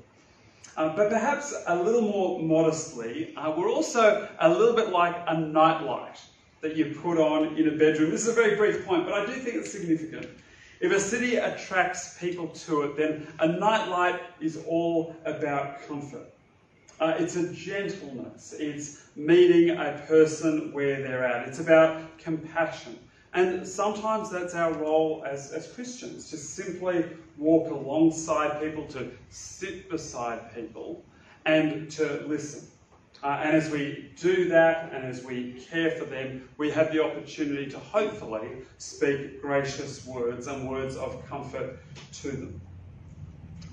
Uh, 0.76 0.94
but 0.96 1.10
perhaps 1.10 1.54
a 1.66 1.76
little 1.76 2.02
more 2.02 2.40
modestly, 2.40 3.34
uh, 3.36 3.52
we're 3.56 3.70
also 3.70 4.28
a 4.38 4.48
little 4.48 4.74
bit 4.74 4.90
like 4.90 5.16
a 5.26 5.38
nightlight 5.38 6.20
that 6.60 6.76
you 6.76 6.94
put 7.02 7.18
on 7.18 7.56
in 7.56 7.68
a 7.68 7.72
bedroom. 7.72 8.10
This 8.10 8.22
is 8.22 8.28
a 8.28 8.32
very 8.32 8.56
brief 8.56 8.86
point, 8.86 9.04
but 9.04 9.14
I 9.14 9.26
do 9.26 9.32
think 9.32 9.56
it's 9.56 9.72
significant. 9.72 10.28
If 10.80 10.92
a 10.92 11.00
city 11.00 11.36
attracts 11.36 12.18
people 12.18 12.48
to 12.48 12.82
it, 12.82 12.96
then 12.96 13.26
a 13.40 13.48
nightlight 13.48 14.20
is 14.40 14.64
all 14.66 15.14
about 15.24 15.86
comfort. 15.86 16.32
Uh, 17.00 17.14
it's 17.18 17.36
a 17.36 17.50
gentleness. 17.54 18.54
It's 18.58 19.00
meeting 19.16 19.70
a 19.70 20.04
person 20.06 20.70
where 20.74 21.02
they're 21.02 21.24
at. 21.24 21.48
It's 21.48 21.58
about 21.58 22.18
compassion. 22.18 22.98
And 23.32 23.66
sometimes 23.66 24.28
that's 24.28 24.54
our 24.54 24.72
role 24.74 25.24
as, 25.26 25.50
as 25.52 25.72
Christians, 25.72 26.28
to 26.28 26.36
simply 26.36 27.06
walk 27.38 27.70
alongside 27.70 28.60
people, 28.60 28.86
to 28.88 29.10
sit 29.30 29.88
beside 29.88 30.54
people, 30.54 31.02
and 31.46 31.90
to 31.92 32.22
listen. 32.26 32.68
Uh, 33.22 33.40
and 33.44 33.56
as 33.56 33.70
we 33.70 34.10
do 34.16 34.48
that 34.48 34.92
and 34.92 35.04
as 35.04 35.24
we 35.24 35.64
care 35.70 35.90
for 35.92 36.04
them, 36.04 36.48
we 36.58 36.70
have 36.70 36.92
the 36.92 37.02
opportunity 37.02 37.70
to 37.70 37.78
hopefully 37.78 38.48
speak 38.78 39.40
gracious 39.40 40.06
words 40.06 40.48
and 40.48 40.68
words 40.68 40.96
of 40.96 41.26
comfort 41.28 41.78
to 42.12 42.30
them. 42.30 42.60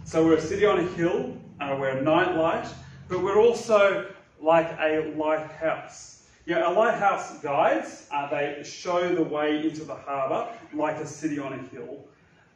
So 0.05 0.25
we're 0.25 0.38
a 0.38 0.41
city 0.41 0.65
on 0.65 0.79
a 0.79 0.88
hill, 0.89 1.36
uh, 1.60 1.75
we're 1.79 1.98
a 1.98 2.01
nightlight, 2.01 2.67
but 3.07 3.23
we're 3.23 3.39
also 3.39 4.11
like 4.41 4.67
a 4.79 5.13
lighthouse. 5.17 6.23
Yeah, 6.45 6.69
a 6.69 6.71
lighthouse 6.71 7.39
guides, 7.39 8.07
uh, 8.11 8.29
they 8.29 8.63
show 8.63 9.13
the 9.13 9.23
way 9.23 9.67
into 9.67 9.83
the 9.83 9.95
harbour 9.95 10.47
like 10.73 10.97
a 10.97 11.05
city 11.05 11.39
on 11.39 11.53
a 11.53 11.57
hill. 11.75 12.05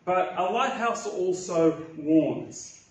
But 0.05 0.33
a 0.37 0.43
lighthouse 0.43 1.05
also 1.05 1.85
warns. 1.97 2.87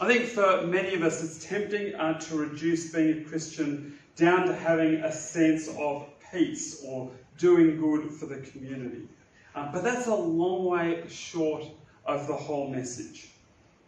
I 0.00 0.06
think 0.06 0.26
for 0.26 0.66
many 0.66 0.94
of 0.94 1.02
us, 1.02 1.22
it's 1.22 1.44
tempting 1.44 1.94
uh, 1.94 2.18
to 2.20 2.36
reduce 2.36 2.92
being 2.92 3.22
a 3.22 3.24
Christian 3.24 3.98
down 4.16 4.46
to 4.46 4.54
having 4.54 4.96
a 4.96 5.12
sense 5.12 5.68
of 5.78 6.06
peace 6.32 6.84
or 6.86 7.10
doing 7.38 7.80
good 7.80 8.10
for 8.10 8.26
the 8.26 8.38
community. 8.38 9.08
Uh, 9.54 9.70
but 9.72 9.84
that's 9.84 10.06
a 10.06 10.14
long 10.14 10.64
way 10.64 11.04
short 11.08 11.64
of 12.06 12.26
the 12.26 12.34
whole 12.34 12.68
message. 12.68 13.33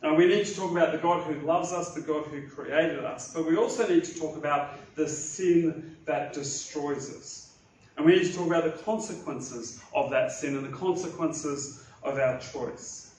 Uh, 0.06 0.14
we 0.14 0.26
need 0.26 0.46
to 0.46 0.54
talk 0.54 0.70
about 0.70 0.92
the 0.92 0.98
God 0.98 1.24
who 1.24 1.44
loves 1.44 1.72
us, 1.72 1.92
the 1.92 2.00
God 2.00 2.26
who 2.26 2.46
created 2.48 3.04
us, 3.04 3.34
but 3.34 3.44
we 3.44 3.56
also 3.56 3.88
need 3.88 4.04
to 4.04 4.14
talk 4.16 4.36
about 4.36 4.78
the 4.94 5.08
sin 5.08 5.96
that 6.04 6.32
destroys 6.32 7.12
us. 7.12 7.54
And 7.96 8.06
we 8.06 8.14
need 8.14 8.26
to 8.26 8.32
talk 8.32 8.46
about 8.46 8.64
the 8.64 8.82
consequences 8.84 9.80
of 9.92 10.10
that 10.10 10.30
sin 10.30 10.54
and 10.54 10.64
the 10.64 10.76
consequences 10.76 11.84
of 12.04 12.18
our 12.18 12.38
choice. 12.38 13.14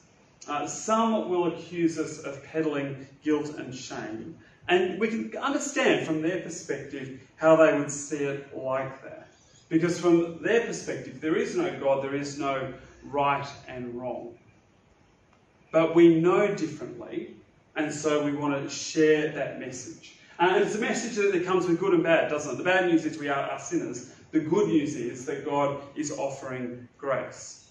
Uh, 0.48 0.65
some 0.65 1.27
will 1.27 1.48
accuse 1.48 1.98
us 1.98 2.20
of 2.20 2.41
peddling 2.46 3.06
guilt 3.22 3.56
and 3.58 3.75
shame, 3.75 4.38
and 4.70 4.98
we 4.98 5.10
can 5.10 5.36
understand 5.39 6.08
from 6.08 6.22
their 6.22 6.39
perspective 6.39 7.20
how 7.36 7.58
they 7.58 7.77
would 7.77 7.91
see 7.91 8.24
it 8.24 8.56
like 8.56 9.03
that. 9.03 9.27
Because 9.67 10.00
from 10.00 10.41
their 10.41 10.62
perspective, 10.62 11.20
there 11.20 11.36
is 11.36 11.53
no 11.58 11.77
God, 11.82 12.01
there 12.01 12.15
is 12.15 12.39
no 12.39 12.74
right 13.03 13.48
and 13.67 13.94
wrong. 14.00 14.38
But 15.77 15.93
we 15.93 16.19
know 16.19 16.55
differently, 16.55 17.36
and 17.75 17.93
so 17.93 18.25
we 18.25 18.31
want 18.31 18.55
to 18.55 18.67
share 18.67 19.31
that 19.34 19.60
message. 19.60 20.15
Uh, 20.39 20.53
and 20.55 20.63
it's 20.63 20.74
a 20.74 20.79
message 20.79 21.17
that 21.17 21.46
comes 21.46 21.67
with 21.67 21.79
good 21.79 21.93
and 21.93 22.01
bad, 22.01 22.31
doesn't 22.31 22.51
it? 22.51 22.57
The 22.57 22.63
bad 22.63 22.89
news 22.89 23.05
is 23.05 23.19
we 23.19 23.29
are, 23.29 23.60
sinners. 23.60 24.12
The 24.31 24.39
good 24.39 24.69
news 24.69 24.96
is 24.96 25.24
that 25.27 25.46
God 25.46 25.79
is 25.96 26.10
offering 26.10 26.88
grace. 26.98 27.69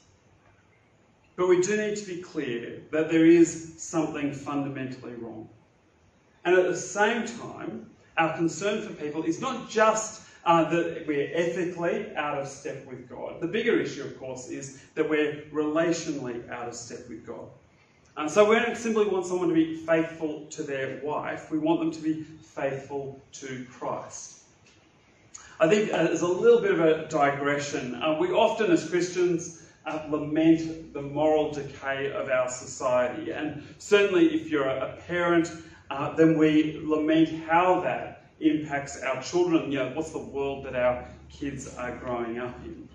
But 1.35 1.49
we 1.49 1.61
do 1.61 1.77
need 1.77 1.97
to 1.97 2.07
be 2.07 2.23
clear 2.23 2.81
that 2.93 3.11
there 3.11 3.27
is 3.27 3.75
something 3.77 4.33
fundamentally 4.33 5.15
wrong. 5.15 5.49
And 6.45 6.55
at 6.55 6.69
the 6.69 6.77
same 6.77 7.27
time, 7.27 7.91
our 8.19 8.37
concern 8.37 8.87
for 8.87 8.95
people 8.95 9.25
is 9.25 9.41
not 9.41 9.69
just 9.69 10.23
uh, 10.45 10.63
that 10.71 11.09
we're 11.09 11.29
ethically 11.35 12.15
out 12.15 12.39
of 12.39 12.47
step 12.47 12.87
with 12.87 13.09
God. 13.09 13.41
The 13.41 13.49
bigger 13.49 13.81
issue, 13.81 14.05
of 14.05 14.17
course, 14.17 14.49
is 14.49 14.81
that 14.95 15.09
we're 15.09 15.43
relationally 15.53 16.49
out 16.49 16.69
of 16.69 16.75
step 16.77 17.09
with 17.09 17.27
God. 17.27 17.49
So 18.29 18.49
we 18.49 18.57
don't 18.57 18.77
simply 18.77 19.07
want 19.07 19.27
someone 19.27 19.49
to 19.49 19.55
be 19.55 19.77
faithful 19.77 20.47
to 20.51 20.63
their 20.63 21.01
wife, 21.03 21.51
we 21.51 21.59
want 21.59 21.81
them 21.81 21.93
to 21.93 22.01
be 22.01 22.23
faithful 22.23 23.21
to 23.33 23.67
Christ. 23.71 24.41
I 25.61 25.69
think 25.69 25.93
uh, 25.93 26.05
there's 26.05 26.23
a 26.23 26.29
little 26.29 26.61
bit 26.61 26.73
of 26.73 26.81
a 26.81 27.09
digression. 27.09 27.95
Uh, 27.95 28.19
we 28.19 28.29
often, 28.31 28.71
as 28.71 28.89
Christians, 28.89 29.67
uh, 29.87 30.07
lament 30.11 30.93
the 30.93 31.01
moral 31.01 31.53
decay 31.53 32.11
of 32.13 32.29
our 32.29 32.49
society. 32.49 33.31
And 33.31 33.63
certainly, 33.79 34.35
if 34.35 34.51
you're 34.51 34.69
a 34.69 34.99
parent, 35.07 35.53
uh, 35.91 36.15
then 36.15 36.37
we 36.37 36.81
lament 36.85 37.29
how 37.49 37.81
that 37.83 38.31
impacts 38.41 39.03
our 39.03 39.23
children. 39.23 39.71
You 39.71 39.79
know, 39.79 39.93
what's 39.95 40.11
the 40.11 40.19
world 40.19 40.67
that 40.67 40.75
our 40.75 41.09
kids 41.31 41.75
are 41.77 41.97
growing 41.97 42.39
up 42.39 42.59
in? 42.65 42.89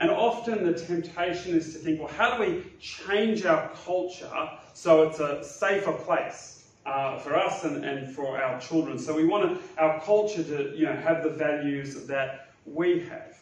And 0.00 0.10
often 0.10 0.64
the 0.64 0.72
temptation 0.72 1.54
is 1.54 1.74
to 1.74 1.78
think, 1.78 2.00
well, 2.00 2.08
how 2.08 2.36
do 2.36 2.42
we 2.42 2.64
change 2.80 3.44
our 3.44 3.68
culture 3.84 4.50
so 4.72 5.02
it's 5.02 5.20
a 5.20 5.44
safer 5.44 5.92
place 5.92 6.68
uh, 6.86 7.18
for 7.18 7.36
us 7.36 7.64
and, 7.64 7.84
and 7.84 8.10
for 8.10 8.42
our 8.42 8.58
children? 8.58 8.98
So 8.98 9.14
we 9.14 9.26
want 9.26 9.60
our 9.76 10.00
culture 10.00 10.42
to, 10.42 10.74
you 10.74 10.86
know, 10.86 10.96
have 10.96 11.22
the 11.22 11.28
values 11.28 12.06
that 12.06 12.52
we 12.64 13.00
have. 13.00 13.38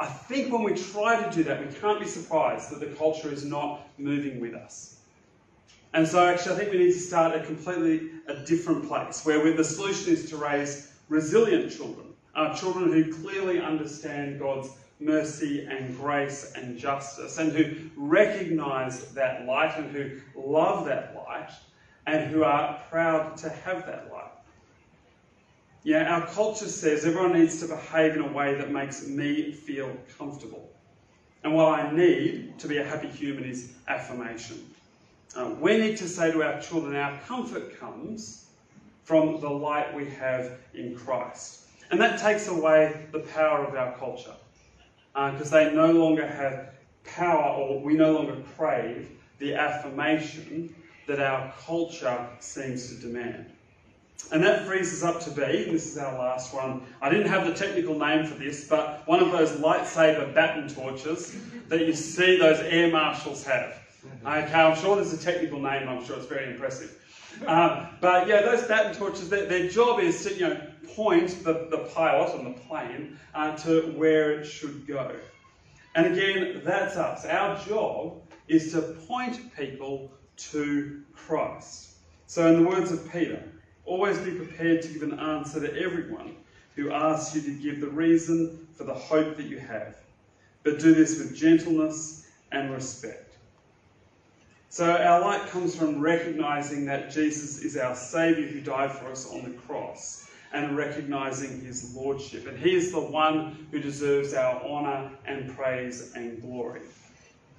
I 0.00 0.06
think 0.06 0.52
when 0.52 0.62
we 0.62 0.74
try 0.74 1.22
to 1.22 1.30
do 1.30 1.44
that, 1.44 1.66
we 1.66 1.72
can't 1.74 2.00
be 2.00 2.06
surprised 2.06 2.70
that 2.70 2.80
the 2.80 2.94
culture 2.96 3.30
is 3.30 3.44
not 3.44 3.88
moving 3.98 4.40
with 4.40 4.54
us. 4.54 5.00
And 5.92 6.06
so, 6.06 6.26
actually, 6.26 6.56
I 6.56 6.58
think 6.58 6.72
we 6.72 6.78
need 6.78 6.92
to 6.92 6.98
start 6.98 7.34
at 7.34 7.46
completely 7.46 8.10
a 8.26 8.44
different 8.44 8.86
place 8.86 9.24
where 9.24 9.54
the 9.54 9.64
solution 9.64 10.12
is 10.12 10.28
to 10.30 10.36
raise 10.36 10.92
resilient 11.08 11.72
children, 11.72 12.08
uh, 12.34 12.54
children 12.54 12.92
who 12.92 13.12
clearly 13.22 13.60
understand 13.60 14.38
God's 14.38 14.68
mercy 14.98 15.66
and 15.66 15.96
grace 15.96 16.52
and 16.56 16.78
justice, 16.78 17.38
and 17.38 17.52
who 17.52 17.74
recognize 17.96 19.12
that 19.12 19.44
light 19.46 19.76
and 19.76 19.90
who 19.90 20.20
love 20.34 20.86
that 20.86 21.14
light, 21.14 21.50
and 22.06 22.30
who 22.30 22.44
are 22.44 22.80
proud 22.88 23.36
to 23.36 23.48
have 23.48 23.84
that 23.86 24.10
light. 24.12 24.30
Yeah, 25.82 26.14
our 26.14 26.26
culture 26.26 26.68
says 26.68 27.04
everyone 27.04 27.34
needs 27.34 27.60
to 27.60 27.68
behave 27.68 28.14
in 28.14 28.22
a 28.22 28.32
way 28.32 28.54
that 28.54 28.72
makes 28.72 29.06
me 29.06 29.52
feel 29.52 29.94
comfortable. 30.18 30.68
And 31.44 31.54
what 31.54 31.78
I 31.78 31.92
need 31.92 32.58
to 32.58 32.66
be 32.66 32.78
a 32.78 32.84
happy 32.84 33.08
human 33.08 33.44
is 33.44 33.72
affirmation. 33.86 34.68
Uh, 35.36 35.54
we 35.60 35.78
need 35.78 35.96
to 35.98 36.08
say 36.08 36.32
to 36.32 36.42
our 36.42 36.60
children, 36.60 36.96
our 36.96 37.18
comfort 37.20 37.78
comes 37.78 38.46
from 39.04 39.40
the 39.40 39.48
light 39.48 39.94
we 39.94 40.06
have 40.06 40.58
in 40.74 40.96
Christ. 40.96 41.66
And 41.90 42.00
that 42.00 42.18
takes 42.18 42.48
away 42.48 43.06
the 43.12 43.20
power 43.20 43.64
of 43.64 43.76
our 43.76 43.96
culture 43.96 44.34
because 45.16 45.50
uh, 45.50 45.64
they 45.64 45.74
no 45.74 45.92
longer 45.92 46.26
have 46.26 46.74
power 47.04 47.54
or 47.54 47.80
we 47.80 47.94
no 47.94 48.12
longer 48.12 48.36
crave 48.54 49.10
the 49.38 49.54
affirmation 49.54 50.74
that 51.06 51.20
our 51.20 51.54
culture 51.64 52.26
seems 52.38 52.88
to 52.88 53.00
demand. 53.00 53.46
And 54.30 54.44
that 54.44 54.66
frees 54.66 54.92
us 54.92 55.02
up 55.02 55.22
to 55.22 55.30
be, 55.30 55.64
and 55.64 55.74
this 55.74 55.86
is 55.86 55.96
our 55.96 56.18
last 56.18 56.52
one. 56.52 56.82
I 57.00 57.08
didn't 57.08 57.28
have 57.28 57.46
the 57.46 57.54
technical 57.54 57.98
name 57.98 58.26
for 58.26 58.34
this, 58.34 58.68
but 58.68 59.06
one 59.06 59.20
of 59.20 59.30
those 59.30 59.52
lightsaber 59.52 60.34
baton 60.34 60.68
torches 60.68 61.36
that 61.68 61.86
you 61.86 61.94
see 61.94 62.36
those 62.36 62.60
air 62.60 62.90
marshals 62.90 63.44
have. 63.44 63.80
Okay, 64.22 64.52
I'm 64.52 64.76
sure 64.76 64.96
there's 64.96 65.14
a 65.14 65.18
technical 65.18 65.60
name, 65.60 65.88
I'm 65.88 66.04
sure 66.04 66.16
it's 66.16 66.26
very 66.26 66.52
impressive. 66.52 67.00
Um, 67.46 67.88
but 68.00 68.28
yeah, 68.28 68.42
those 68.42 68.62
baton 68.62 68.94
torches, 68.94 69.28
their, 69.28 69.46
their, 69.46 69.68
job 69.68 70.00
is 70.00 70.24
to 70.24 70.34
you 70.34 70.48
know 70.48 70.60
point 70.94 71.44
the, 71.44 71.68
the 71.70 71.88
pilot 71.94 72.34
on 72.34 72.44
the 72.44 72.58
plane 72.60 73.18
uh, 73.34 73.56
to 73.58 73.92
where 73.96 74.40
it 74.40 74.44
should 74.44 74.86
go. 74.86 75.14
And 75.94 76.06
again, 76.06 76.62
that's 76.64 76.96
us. 76.96 77.24
Our 77.24 77.58
job 77.64 78.22
is 78.48 78.72
to 78.72 78.82
point 78.82 79.54
people 79.56 80.10
to 80.36 81.02
Christ. 81.14 81.96
So, 82.26 82.46
in 82.46 82.62
the 82.62 82.68
words 82.68 82.92
of 82.92 83.10
Peter, 83.10 83.42
always 83.84 84.18
be 84.18 84.32
prepared 84.32 84.82
to 84.82 84.88
give 84.88 85.02
an 85.02 85.18
answer 85.18 85.60
to 85.60 85.80
everyone 85.80 86.36
who 86.74 86.90
asks 86.90 87.34
you 87.34 87.42
to 87.42 87.62
give 87.62 87.80
the 87.80 87.88
reason 87.88 88.66
for 88.74 88.84
the 88.84 88.94
hope 88.94 89.36
that 89.36 89.46
you 89.46 89.58
have. 89.58 89.96
But 90.62 90.78
do 90.78 90.94
this 90.94 91.18
with 91.18 91.34
gentleness 91.34 92.28
and 92.52 92.72
respect. 92.72 93.25
So, 94.76 94.94
our 94.94 95.22
light 95.22 95.40
comes 95.46 95.74
from 95.74 96.02
recognizing 96.02 96.84
that 96.84 97.10
Jesus 97.10 97.62
is 97.62 97.78
our 97.78 97.94
Saviour 97.94 98.46
who 98.46 98.60
died 98.60 98.92
for 98.92 99.06
us 99.06 99.26
on 99.32 99.42
the 99.44 99.56
cross 99.60 100.28
and 100.52 100.76
recognizing 100.76 101.62
his 101.64 101.94
lordship. 101.94 102.46
And 102.46 102.58
he 102.58 102.74
is 102.74 102.92
the 102.92 103.00
one 103.00 103.66
who 103.70 103.80
deserves 103.80 104.34
our 104.34 104.62
honour 104.62 105.12
and 105.24 105.56
praise 105.56 106.12
and 106.14 106.42
glory. 106.42 106.82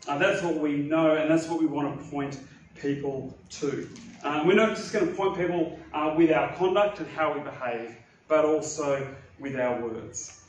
Uh, 0.08 0.20
that's 0.20 0.44
what 0.44 0.58
we 0.58 0.76
know, 0.76 1.16
and 1.16 1.28
that's 1.28 1.48
what 1.48 1.60
we 1.60 1.66
want 1.66 2.00
to 2.00 2.06
point 2.12 2.40
people 2.80 3.36
to. 3.50 3.90
Uh, 4.22 4.44
we're 4.46 4.54
not 4.54 4.76
just 4.76 4.94
going 4.94 5.08
to 5.08 5.14
point 5.16 5.38
people 5.38 5.80
uh, 5.96 6.14
with 6.16 6.32
our 6.32 6.54
conduct 6.54 7.00
and 7.00 7.08
how 7.08 7.34
we 7.34 7.40
behave, 7.40 7.98
but 8.28 8.46
also 8.46 9.12
with 9.40 9.56
our 9.56 9.82
words. 9.82 10.44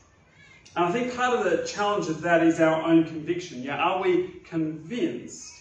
And 0.77 0.85
I 0.85 0.93
think 0.93 1.17
part 1.17 1.33
of 1.33 1.51
the 1.51 1.67
challenge 1.67 2.09
of 2.09 2.21
that 2.21 2.43
is 2.43 2.61
our 2.61 2.83
own 2.83 3.05
conviction. 3.05 3.63
Yeah, 3.63 3.79
are 3.79 4.03
we 4.03 4.43
convinced 4.45 5.55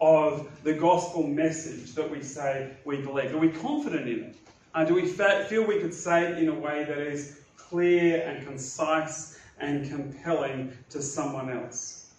of 0.00 0.62
the 0.62 0.74
gospel 0.74 1.26
message 1.26 1.94
that 1.94 2.08
we 2.08 2.22
say 2.22 2.70
we 2.84 3.00
believe? 3.00 3.34
Are 3.34 3.38
we 3.38 3.50
confident 3.50 4.08
in 4.08 4.24
it? 4.24 4.36
Uh, 4.74 4.84
do 4.84 4.94
we 4.94 5.06
feel 5.06 5.66
we 5.66 5.80
could 5.80 5.94
say 5.94 6.30
it 6.30 6.38
in 6.38 6.48
a 6.48 6.54
way 6.54 6.84
that 6.84 6.98
is 6.98 7.40
clear 7.56 8.22
and 8.22 8.46
concise 8.46 9.38
and 9.58 9.88
compelling 9.88 10.72
to 10.90 11.02
someone 11.02 11.50
else? 11.50 12.10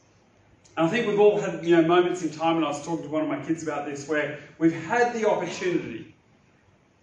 And 0.76 0.88
I 0.88 0.90
think 0.90 1.08
we've 1.08 1.20
all 1.20 1.40
had 1.40 1.64
you 1.64 1.76
know 1.76 1.88
moments 1.88 2.24
in 2.24 2.30
time, 2.32 2.58
and 2.58 2.66
I 2.66 2.70
was 2.70 2.84
talking 2.86 3.04
to 3.04 3.10
one 3.10 3.22
of 3.22 3.28
my 3.28 3.42
kids 3.44 3.64
about 3.64 3.86
this, 3.86 4.08
where 4.08 4.40
we've 4.58 4.74
had 4.74 5.14
the 5.14 5.30
opportunity, 5.30 6.16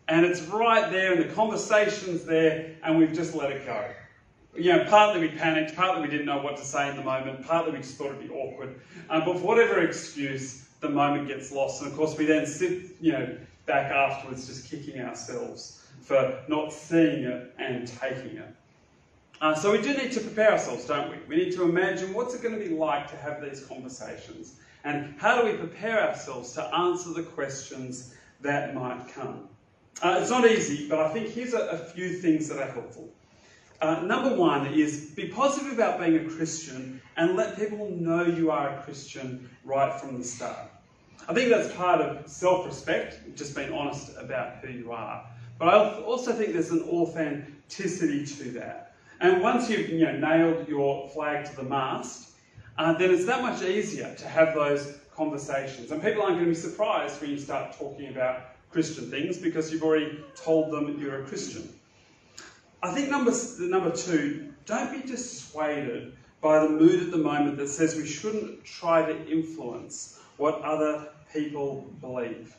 and 0.08 0.24
it's 0.24 0.42
right 0.42 0.90
there, 0.90 1.12
and 1.12 1.22
the 1.22 1.34
conversation's 1.34 2.24
there, 2.24 2.76
and 2.82 2.98
we've 2.98 3.12
just 3.12 3.34
let 3.34 3.50
it 3.50 3.66
go. 3.66 3.90
You 4.54 4.76
know, 4.76 4.84
partly 4.88 5.20
we 5.20 5.28
panicked, 5.28 5.76
partly 5.76 6.02
we 6.02 6.08
didn't 6.08 6.26
know 6.26 6.40
what 6.40 6.56
to 6.56 6.64
say 6.64 6.88
in 6.88 6.96
the 6.96 7.02
moment, 7.02 7.46
partly 7.46 7.72
we 7.72 7.78
just 7.78 7.96
thought 7.96 8.06
it'd 8.06 8.26
be 8.26 8.34
awkward. 8.34 8.80
Um, 9.10 9.24
but 9.26 9.38
for 9.38 9.46
whatever 9.46 9.80
excuse, 9.80 10.65
the 10.80 10.88
moment 10.88 11.28
gets 11.28 11.52
lost, 11.52 11.82
and 11.82 11.90
of 11.90 11.96
course 11.96 12.16
we 12.18 12.26
then 12.26 12.46
sit, 12.46 12.96
you 13.00 13.12
know, 13.12 13.36
back 13.66 13.90
afterwards, 13.90 14.46
just 14.46 14.70
kicking 14.70 15.00
ourselves 15.00 15.84
for 16.02 16.42
not 16.48 16.72
seeing 16.72 17.24
it 17.24 17.54
and 17.58 17.88
taking 17.88 18.36
it. 18.36 18.54
Uh, 19.40 19.54
so 19.54 19.72
we 19.72 19.82
do 19.82 19.94
need 19.94 20.12
to 20.12 20.20
prepare 20.20 20.52
ourselves, 20.52 20.86
don't 20.86 21.10
we? 21.10 21.16
We 21.28 21.44
need 21.44 21.52
to 21.54 21.62
imagine 21.64 22.14
what's 22.14 22.34
it 22.34 22.42
going 22.42 22.58
to 22.58 22.64
be 22.64 22.74
like 22.74 23.10
to 23.10 23.16
have 23.16 23.42
these 23.42 23.64
conversations, 23.64 24.60
and 24.84 25.14
how 25.18 25.40
do 25.40 25.50
we 25.50 25.56
prepare 25.56 26.08
ourselves 26.08 26.52
to 26.52 26.62
answer 26.74 27.12
the 27.12 27.22
questions 27.22 28.14
that 28.40 28.74
might 28.74 29.08
come. 29.08 29.48
Uh, 30.02 30.18
it's 30.20 30.30
not 30.30 30.46
easy, 30.46 30.88
but 30.88 31.00
I 31.00 31.08
think 31.12 31.28
here's 31.30 31.54
a, 31.54 31.68
a 31.68 31.78
few 31.78 32.18
things 32.18 32.48
that 32.48 32.58
are 32.58 32.70
helpful. 32.70 33.08
Uh, 33.80 34.00
number 34.02 34.34
one 34.34 34.66
is 34.72 35.10
be 35.16 35.28
positive 35.28 35.72
about 35.72 36.00
being 36.00 36.16
a 36.16 36.30
Christian 36.30 37.00
and 37.16 37.36
let 37.36 37.58
people 37.58 37.90
know 37.90 38.24
you 38.24 38.50
are 38.50 38.78
a 38.78 38.82
Christian 38.82 39.50
right 39.64 40.00
from 40.00 40.18
the 40.18 40.24
start. 40.24 40.70
I 41.28 41.34
think 41.34 41.50
that's 41.50 41.74
part 41.74 42.00
of 42.00 42.26
self 42.28 42.64
respect, 42.64 43.36
just 43.36 43.54
being 43.54 43.72
honest 43.72 44.16
about 44.16 44.58
who 44.58 44.72
you 44.72 44.92
are. 44.92 45.26
But 45.58 45.68
I 45.68 46.00
also 46.00 46.32
think 46.32 46.52
there's 46.52 46.70
an 46.70 46.82
authenticity 46.84 48.24
to 48.26 48.50
that. 48.52 48.94
And 49.20 49.42
once 49.42 49.68
you've 49.68 49.88
you 49.88 50.04
know, 50.04 50.16
nailed 50.16 50.68
your 50.68 51.08
flag 51.08 51.46
to 51.46 51.56
the 51.56 51.62
mast, 51.62 52.30
uh, 52.78 52.92
then 52.92 53.10
it's 53.10 53.24
that 53.26 53.42
much 53.42 53.62
easier 53.62 54.14
to 54.14 54.28
have 54.28 54.54
those 54.54 54.98
conversations. 55.14 55.90
And 55.90 56.02
people 56.02 56.22
aren't 56.22 56.36
going 56.36 56.46
to 56.46 56.50
be 56.50 56.54
surprised 56.54 57.20
when 57.20 57.30
you 57.30 57.38
start 57.38 57.76
talking 57.76 58.08
about 58.08 58.56
Christian 58.70 59.10
things 59.10 59.38
because 59.38 59.72
you've 59.72 59.82
already 59.82 60.22
told 60.34 60.70
them 60.70 61.00
you're 61.00 61.22
a 61.22 61.26
Christian. 61.26 61.68
I 62.82 62.92
think 62.92 63.10
number, 63.10 63.32
number 63.60 63.90
two, 63.90 64.52
don't 64.64 64.92
be 64.92 65.06
dissuaded 65.06 66.16
by 66.40 66.60
the 66.60 66.68
mood 66.68 67.02
at 67.02 67.10
the 67.10 67.18
moment 67.18 67.56
that 67.56 67.68
says 67.68 67.96
we 67.96 68.06
shouldn't 68.06 68.64
try 68.64 69.02
to 69.02 69.30
influence 69.30 70.20
what 70.36 70.60
other 70.62 71.08
people 71.32 71.90
believe. 72.00 72.54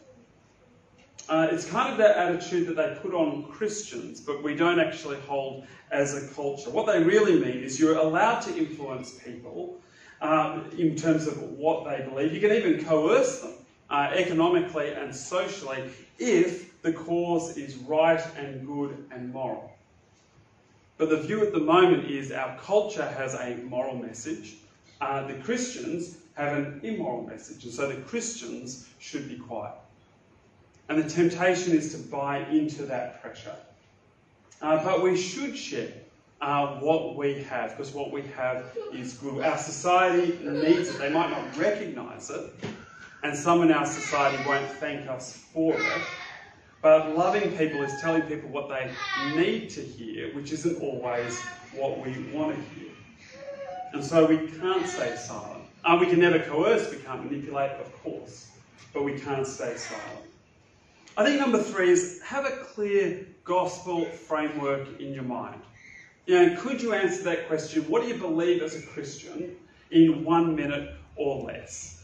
Uh, 1.29 1.47
it's 1.51 1.65
kind 1.65 1.91
of 1.91 1.97
that 1.97 2.15
attitude 2.15 2.67
that 2.67 2.77
they 2.77 2.97
put 3.01 3.13
on 3.13 3.43
Christians, 3.51 4.21
but 4.21 4.41
we 4.41 4.55
don't 4.55 4.79
actually 4.79 5.19
hold 5.21 5.65
as 5.91 6.15
a 6.15 6.33
culture. 6.33 6.69
What 6.69 6.85
they 6.85 7.03
really 7.03 7.37
mean 7.39 7.63
is 7.63 7.79
you're 7.79 7.97
allowed 7.97 8.39
to 8.41 8.57
influence 8.57 9.11
people 9.11 9.77
um, 10.21 10.69
in 10.77 10.95
terms 10.95 11.27
of 11.27 11.41
what 11.41 11.83
they 11.83 12.03
believe. 12.05 12.33
You 12.33 12.39
can 12.39 12.51
even 12.51 12.83
coerce 12.83 13.41
them 13.41 13.53
uh, 13.89 14.11
economically 14.13 14.91
and 14.93 15.13
socially 15.13 15.91
if 16.17 16.81
the 16.81 16.93
cause 16.93 17.57
is 17.57 17.75
right 17.75 18.21
and 18.37 18.65
good 18.65 19.05
and 19.11 19.31
moral. 19.31 19.76
But 20.97 21.09
the 21.09 21.17
view 21.17 21.45
at 21.45 21.53
the 21.53 21.59
moment 21.59 22.09
is 22.09 22.31
our 22.31 22.57
culture 22.57 23.05
has 23.05 23.35
a 23.35 23.55
moral 23.63 23.95
message, 23.95 24.55
uh, 24.99 25.27
the 25.27 25.35
Christians 25.35 26.17
have 26.33 26.57
an 26.57 26.79
immoral 26.83 27.23
message, 27.23 27.63
and 27.65 27.73
so 27.73 27.87
the 27.87 28.01
Christians 28.01 28.89
should 28.99 29.29
be 29.29 29.35
quiet. 29.35 29.75
And 30.89 31.03
the 31.03 31.09
temptation 31.09 31.73
is 31.73 31.91
to 31.93 31.99
buy 32.09 32.39
into 32.49 32.83
that 32.85 33.21
pressure. 33.21 33.55
Uh, 34.61 34.83
but 34.83 35.03
we 35.03 35.15
should 35.15 35.55
share 35.55 35.91
uh, 36.41 36.79
what 36.79 37.15
we 37.15 37.43
have, 37.43 37.77
because 37.77 37.93
what 37.93 38.11
we 38.11 38.23
have 38.35 38.65
is 38.91 39.13
good. 39.13 39.43
Our 39.43 39.57
society 39.57 40.39
needs 40.43 40.89
it. 40.89 40.97
They 40.97 41.11
might 41.11 41.29
not 41.29 41.57
recognise 41.57 42.31
it, 42.31 42.53
and 43.23 43.35
some 43.35 43.61
in 43.61 43.71
our 43.71 43.85
society 43.85 44.43
won't 44.47 44.69
thank 44.73 45.07
us 45.07 45.37
for 45.53 45.75
it. 45.75 46.01
But 46.87 47.17
loving 47.17 47.51
people 47.57 47.83
is 47.83 47.99
telling 47.99 48.21
people 48.21 48.47
what 48.49 48.69
they 48.69 48.95
need 49.17 49.69
to 49.71 49.81
hear, 49.81 50.33
which 50.33 50.53
isn't 50.53 50.81
always 50.81 51.57
what 51.73 51.99
we 51.99 52.13
want 52.31 52.55
to 52.55 52.79
hear. 52.79 52.93
And 53.91 54.01
so 54.01 54.25
we 54.25 54.47
can't 54.47 54.87
stay 54.87 55.13
silent. 55.17 55.65
Uh, 55.83 55.97
we 55.99 56.05
can 56.05 56.17
never 56.17 56.39
coerce, 56.39 56.89
we 56.89 56.99
can't 56.99 57.29
manipulate, 57.29 57.71
of 57.71 57.91
course, 57.91 58.53
but 58.93 59.03
we 59.03 59.19
can't 59.19 59.45
stay 59.45 59.75
silent. 59.75 60.29
I 61.17 61.25
think 61.25 61.41
number 61.41 61.61
three 61.61 61.89
is 61.89 62.21
have 62.23 62.45
a 62.45 62.51
clear 62.51 63.27
gospel 63.43 64.05
framework 64.05 64.87
in 65.01 65.13
your 65.13 65.23
mind. 65.23 65.59
You 66.25 66.35
know, 66.35 66.55
could 66.61 66.81
you 66.81 66.93
answer 66.93 67.21
that 67.23 67.49
question, 67.49 67.83
what 67.89 68.01
do 68.01 68.07
you 68.07 68.15
believe 68.15 68.61
as 68.61 68.81
a 68.81 68.81
Christian, 68.87 69.57
in 69.91 70.23
one 70.23 70.55
minute 70.55 70.95
or 71.17 71.43
less? 71.43 71.96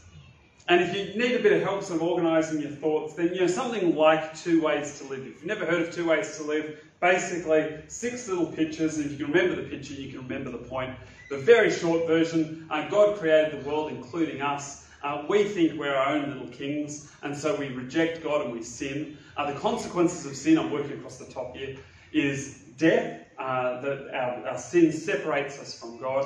And 0.66 0.80
if 0.80 0.96
you 0.96 1.20
need 1.20 1.34
a 1.34 1.42
bit 1.42 1.52
of 1.52 1.62
help 1.62 1.82
sort 1.82 2.00
of 2.00 2.08
organising 2.08 2.60
your 2.60 2.70
thoughts, 2.70 3.14
then 3.14 3.34
you 3.34 3.40
know 3.42 3.46
something 3.46 3.94
like 3.94 4.34
Two 4.34 4.62
Ways 4.62 4.98
to 4.98 5.04
Live. 5.08 5.20
If 5.20 5.26
you've 5.26 5.44
never 5.44 5.66
heard 5.66 5.82
of 5.82 5.94
Two 5.94 6.08
Ways 6.08 6.38
to 6.38 6.44
Live, 6.44 6.82
basically 7.00 7.76
six 7.88 8.28
little 8.28 8.46
pictures, 8.46 8.98
if 8.98 9.10
you 9.12 9.18
can 9.18 9.32
remember 9.32 9.56
the 9.60 9.68
picture, 9.68 9.92
you 9.92 10.10
can 10.10 10.26
remember 10.26 10.50
the 10.50 10.64
point. 10.64 10.94
The 11.28 11.38
very 11.38 11.70
short 11.70 12.06
version, 12.06 12.66
uh, 12.70 12.88
God 12.88 13.18
created 13.18 13.62
the 13.62 13.68
world, 13.68 13.92
including 13.92 14.40
us, 14.40 14.84
uh, 15.04 15.22
we 15.28 15.44
think 15.44 15.78
we're 15.78 15.94
our 15.94 16.14
own 16.14 16.30
little 16.30 16.48
kings, 16.48 17.12
and 17.22 17.36
so 17.36 17.54
we 17.56 17.68
reject 17.68 18.24
God 18.24 18.46
and 18.46 18.54
we 18.54 18.62
sin. 18.62 19.18
Uh, 19.36 19.52
the 19.52 19.58
consequences 19.60 20.24
of 20.24 20.34
sin, 20.34 20.58
I'm 20.58 20.70
working 20.70 20.92
across 20.92 21.18
the 21.18 21.26
top 21.26 21.54
here, 21.54 21.76
is 22.12 22.62
death. 22.78 23.20
Uh, 23.38 23.80
that 23.80 24.14
our, 24.14 24.48
our, 24.48 24.56
sin 24.56 24.92
separates 24.92 25.58
us 25.58 25.78
from 25.78 25.98
God. 25.98 26.24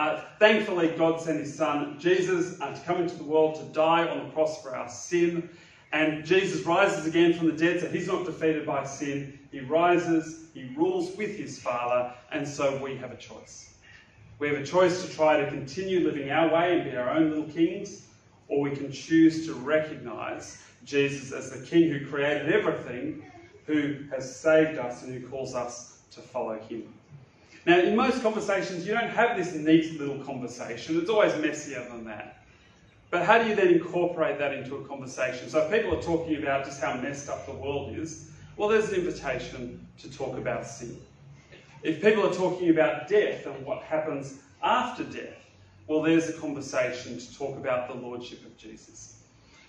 Uh, 0.00 0.18
thankfully, 0.38 0.88
God 0.96 1.20
sent 1.20 1.40
His 1.40 1.54
Son 1.54 1.98
Jesus 1.98 2.58
uh, 2.62 2.72
to 2.72 2.80
come 2.86 3.02
into 3.02 3.16
the 3.16 3.22
world 3.22 3.56
to 3.56 3.64
die 3.74 4.08
on 4.08 4.24
the 4.24 4.32
cross 4.32 4.62
for 4.62 4.74
our 4.74 4.88
sin. 4.88 5.50
And 5.92 6.24
Jesus 6.24 6.64
rises 6.64 7.06
again 7.06 7.34
from 7.34 7.48
the 7.48 7.52
dead, 7.52 7.80
so 7.80 7.88
He's 7.90 8.06
not 8.06 8.24
defeated 8.24 8.64
by 8.64 8.84
sin. 8.84 9.38
He 9.52 9.60
rises, 9.60 10.46
He 10.54 10.72
rules 10.74 11.14
with 11.18 11.36
His 11.36 11.58
Father, 11.58 12.14
and 12.32 12.48
so 12.48 12.82
we 12.82 12.96
have 12.96 13.12
a 13.12 13.16
choice. 13.16 13.74
We 14.38 14.48
have 14.48 14.56
a 14.56 14.64
choice 14.64 15.04
to 15.04 15.14
try 15.14 15.38
to 15.38 15.46
continue 15.48 16.00
living 16.00 16.30
our 16.30 16.48
way 16.48 16.80
and 16.80 16.90
be 16.90 16.96
our 16.96 17.10
own 17.10 17.28
little 17.28 17.52
kings, 17.52 18.06
or 18.48 18.62
we 18.62 18.70
can 18.70 18.90
choose 18.90 19.44
to 19.48 19.52
recognize 19.52 20.62
Jesus 20.86 21.30
as 21.30 21.50
the 21.50 21.60
King 21.66 21.90
who 21.90 22.06
created 22.06 22.50
everything, 22.50 23.22
who 23.66 23.96
has 24.10 24.34
saved 24.34 24.78
us, 24.78 25.02
and 25.02 25.12
who 25.12 25.28
calls 25.28 25.54
us 25.54 25.98
to 26.12 26.22
follow 26.22 26.58
him. 26.58 26.94
Now, 27.66 27.78
in 27.78 27.94
most 27.94 28.22
conversations, 28.22 28.86
you 28.86 28.94
don't 28.94 29.10
have 29.10 29.36
this 29.36 29.54
neat 29.54 29.98
little 30.00 30.18
conversation, 30.24 30.98
it's 30.98 31.10
always 31.10 31.36
messier 31.36 31.86
than 31.90 32.04
that. 32.04 32.44
But 33.10 33.24
how 33.24 33.42
do 33.42 33.48
you 33.48 33.56
then 33.56 33.68
incorporate 33.68 34.38
that 34.38 34.54
into 34.54 34.76
a 34.76 34.84
conversation? 34.86 35.48
So, 35.50 35.60
if 35.60 35.70
people 35.70 35.98
are 35.98 36.02
talking 36.02 36.36
about 36.36 36.64
just 36.64 36.80
how 36.80 36.94
messed 36.94 37.28
up 37.28 37.44
the 37.44 37.52
world 37.52 37.96
is, 37.96 38.30
well, 38.56 38.68
there's 38.68 38.90
an 38.90 39.00
invitation 39.00 39.86
to 39.98 40.10
talk 40.10 40.38
about 40.38 40.66
sin. 40.66 41.00
If 41.82 42.00
people 42.00 42.26
are 42.26 42.34
talking 42.34 42.70
about 42.70 43.08
death 43.08 43.46
and 43.46 43.64
what 43.64 43.82
happens 43.82 44.38
after 44.62 45.04
death, 45.04 45.46
well, 45.86 46.02
there's 46.02 46.28
a 46.28 46.34
conversation 46.34 47.18
to 47.18 47.36
talk 47.36 47.56
about 47.56 47.88
the 47.88 47.94
Lordship 47.94 48.44
of 48.44 48.56
Jesus. 48.56 49.22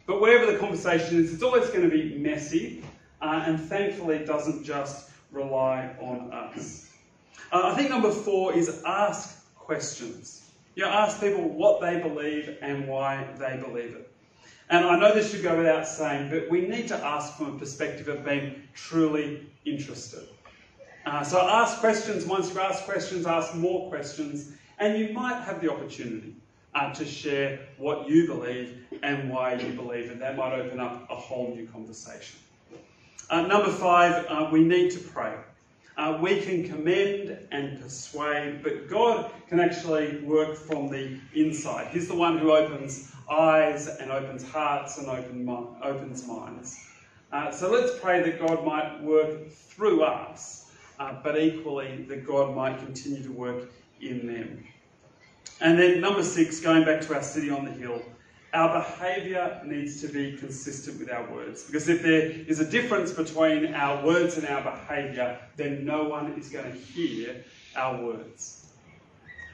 But 0.05 0.21
wherever 0.21 0.51
the 0.51 0.57
conversation 0.57 1.17
is, 1.17 1.33
it's 1.33 1.43
always 1.43 1.69
going 1.69 1.89
to 1.89 1.89
be 1.89 2.17
messy, 2.17 2.83
uh, 3.21 3.43
and 3.45 3.59
thankfully, 3.59 4.17
it 4.17 4.27
doesn't 4.27 4.63
just 4.63 5.09
rely 5.31 5.89
on 5.99 6.31
us. 6.31 6.90
Uh, 7.51 7.63
I 7.65 7.75
think 7.75 7.89
number 7.89 8.11
four 8.11 8.53
is 8.53 8.81
ask 8.85 9.45
questions. 9.55 10.49
You 10.75 10.83
know, 10.83 10.89
ask 10.89 11.19
people 11.19 11.49
what 11.49 11.81
they 11.81 11.99
believe 11.99 12.57
and 12.61 12.87
why 12.87 13.27
they 13.37 13.57
believe 13.57 13.95
it. 13.95 14.09
And 14.69 14.85
I 14.85 14.97
know 14.97 15.13
this 15.13 15.31
should 15.31 15.43
go 15.43 15.57
without 15.57 15.85
saying, 15.85 16.29
but 16.29 16.49
we 16.49 16.61
need 16.61 16.87
to 16.87 16.95
ask 16.95 17.35
from 17.35 17.55
a 17.55 17.59
perspective 17.59 18.07
of 18.07 18.23
being 18.23 18.63
truly 18.73 19.51
interested. 19.65 20.29
Uh, 21.05 21.23
so 21.23 21.41
ask 21.41 21.79
questions. 21.79 22.25
Once 22.25 22.53
you 22.53 22.61
ask 22.61 22.85
questions, 22.85 23.25
ask 23.25 23.53
more 23.53 23.89
questions, 23.89 24.53
and 24.79 24.97
you 24.97 25.11
might 25.13 25.41
have 25.41 25.59
the 25.59 25.69
opportunity 25.69 26.35
uh, 26.73 26.93
to 26.93 27.03
share 27.03 27.59
what 27.77 28.07
you 28.07 28.27
believe 28.27 28.77
and 29.03 29.29
why 29.29 29.55
you 29.55 29.73
believe 29.73 30.09
it. 30.09 30.19
That 30.19 30.37
might 30.37 30.53
open 30.53 30.79
up 30.79 31.05
a 31.09 31.15
whole 31.15 31.53
new 31.53 31.67
conversation. 31.67 32.39
Uh, 33.29 33.41
number 33.41 33.71
five, 33.71 34.25
uh, 34.29 34.49
we 34.51 34.63
need 34.63 34.91
to 34.91 34.99
pray. 34.99 35.35
Uh, 36.01 36.17
we 36.19 36.41
can 36.41 36.67
commend 36.67 37.37
and 37.51 37.79
persuade, 37.79 38.63
but 38.63 38.89
God 38.89 39.29
can 39.47 39.59
actually 39.59 40.17
work 40.23 40.55
from 40.55 40.89
the 40.89 41.19
inside. 41.35 41.89
He's 41.89 42.07
the 42.07 42.15
one 42.15 42.39
who 42.39 42.51
opens 42.51 43.11
eyes 43.29 43.87
and 43.87 44.11
opens 44.11 44.43
hearts 44.43 44.97
and 44.97 45.07
open, 45.07 45.47
opens 45.83 46.25
minds. 46.25 46.83
Uh, 47.31 47.51
so 47.51 47.69
let's 47.69 47.99
pray 47.99 48.19
that 48.23 48.39
God 48.39 48.65
might 48.65 48.99
work 49.03 49.51
through 49.51 50.01
us, 50.01 50.71
uh, 50.97 51.13
but 51.23 51.37
equally 51.37 52.03
that 52.09 52.25
God 52.25 52.55
might 52.55 52.79
continue 52.79 53.21
to 53.21 53.31
work 53.31 53.69
in 54.01 54.25
them. 54.25 54.63
And 55.59 55.77
then, 55.77 56.01
number 56.01 56.23
six, 56.23 56.59
going 56.59 56.83
back 56.83 57.01
to 57.01 57.13
our 57.13 57.21
city 57.21 57.51
on 57.51 57.63
the 57.63 57.71
hill, 57.71 58.01
our 58.53 58.79
behaviour 58.79 59.61
needs 59.65 60.01
to 60.01 60.07
be 60.07 60.35
consistent 60.35 60.99
with 60.99 61.09
our 61.09 61.29
words. 61.31 61.63
Because 61.63 61.87
if 61.87 62.03
there 62.03 62.21
is 62.21 62.59
a 62.59 62.65
difference 62.65 63.11
between 63.11 63.73
our 63.73 64.05
words 64.05 64.37
and 64.37 64.45
our 64.45 64.61
behaviour, 64.61 65.39
then 65.55 65.85
no 65.85 66.03
one 66.03 66.33
is 66.33 66.49
going 66.49 66.69
to 66.69 66.77
hear 66.77 67.43
our 67.75 68.03
words. 68.03 68.65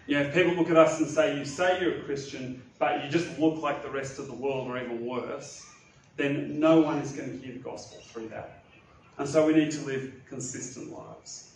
You 0.07 0.15
know, 0.15 0.21
if 0.23 0.33
people 0.33 0.53
look 0.53 0.69
at 0.69 0.77
us 0.77 0.99
and 0.99 1.07
say, 1.07 1.37
You 1.37 1.45
say 1.45 1.79
you're 1.79 1.99
a 1.99 2.03
Christian, 2.03 2.63
but 2.79 3.03
you 3.03 3.11
just 3.11 3.37
look 3.37 3.61
like 3.61 3.83
the 3.83 3.91
rest 3.91 4.19
of 4.19 4.27
the 4.27 4.33
world, 4.33 4.67
or 4.67 4.77
even 4.77 5.05
worse, 5.05 5.63
then 6.15 6.59
no 6.59 6.79
one 6.79 6.97
is 6.99 7.11
going 7.11 7.39
to 7.39 7.45
hear 7.45 7.53
the 7.53 7.59
gospel 7.59 7.99
through 8.01 8.29
that. 8.29 8.63
And 9.19 9.27
so 9.27 9.45
we 9.45 9.53
need 9.53 9.71
to 9.71 9.85
live 9.85 10.11
consistent 10.27 10.91
lives. 10.91 11.53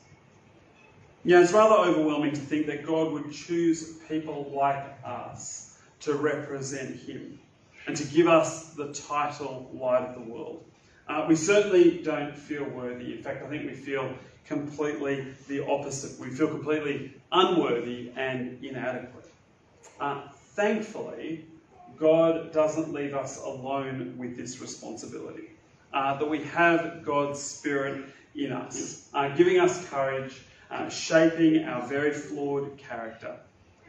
You 1.23 1.36
know, 1.36 1.41
it's 1.41 1.54
rather 1.54 1.75
overwhelming 1.75 2.34
to 2.34 2.41
think 2.41 2.67
that 2.67 2.86
God 2.86 3.12
would 3.12 3.32
choose 3.32 3.97
people 4.08 4.51
like 4.54 4.84
us 5.06 5.70
to 6.01 6.13
represent 6.13 6.95
him 6.95 7.39
and 7.87 7.95
to 7.95 8.03
give 8.05 8.27
us 8.27 8.73
the 8.73 8.93
title 8.93 9.69
Light 9.73 10.03
of 10.03 10.15
the 10.15 10.31
World. 10.31 10.63
Uh, 11.07 11.25
we 11.27 11.35
certainly 11.35 12.01
don't 12.03 12.35
feel 12.35 12.63
worthy. 12.63 13.13
In 13.13 13.23
fact, 13.23 13.43
I 13.43 13.49
think 13.49 13.65
we 13.65 13.73
feel 13.73 14.13
completely 14.45 15.27
the 15.47 15.65
opposite. 15.65 16.19
We 16.19 16.29
feel 16.29 16.47
completely 16.47 17.13
unworthy 17.31 18.11
and 18.15 18.63
inadequate. 18.63 19.29
Uh, 19.99 20.21
thankfully, 20.55 21.45
God 21.97 22.51
doesn't 22.51 22.93
leave 22.93 23.13
us 23.13 23.41
alone 23.43 24.15
with 24.17 24.35
this 24.35 24.59
responsibility. 24.59 25.51
Uh, 25.93 26.17
that 26.17 26.29
we 26.29 26.43
have 26.43 27.03
God's 27.03 27.39
Spirit 27.41 28.05
in 28.33 28.51
us, 28.51 29.09
uh, 29.13 29.29
giving 29.35 29.59
us 29.59 29.87
courage, 29.89 30.41
uh, 30.69 30.89
shaping 30.89 31.65
our 31.65 31.85
very 31.85 32.11
flawed 32.13 32.77
character. 32.77 33.35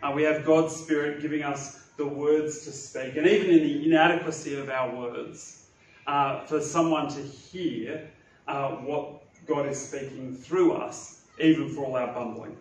Uh, 0.02 0.12
we 0.14 0.24
have 0.24 0.44
God's 0.44 0.74
Spirit 0.74 1.22
giving 1.22 1.44
us 1.44 1.81
the 2.02 2.08
words 2.08 2.64
to 2.64 2.72
speak, 2.72 3.16
and 3.16 3.26
even 3.26 3.50
in 3.50 3.62
the 3.62 3.86
inadequacy 3.86 4.56
of 4.56 4.68
our 4.68 4.94
words, 4.94 5.68
uh, 6.08 6.44
for 6.46 6.60
someone 6.60 7.08
to 7.08 7.22
hear 7.22 8.10
uh, 8.48 8.70
what 8.70 9.22
God 9.46 9.66
is 9.68 9.80
speaking 9.80 10.34
through 10.34 10.72
us, 10.72 11.22
even 11.40 11.68
for 11.68 11.84
all 11.84 11.96
our 11.96 12.12
bumbling. 12.12 12.56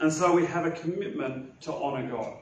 And 0.00 0.12
so 0.12 0.34
we 0.34 0.44
have 0.46 0.66
a 0.66 0.72
commitment 0.72 1.60
to 1.60 1.72
honour 1.72 2.10
God. 2.10 2.38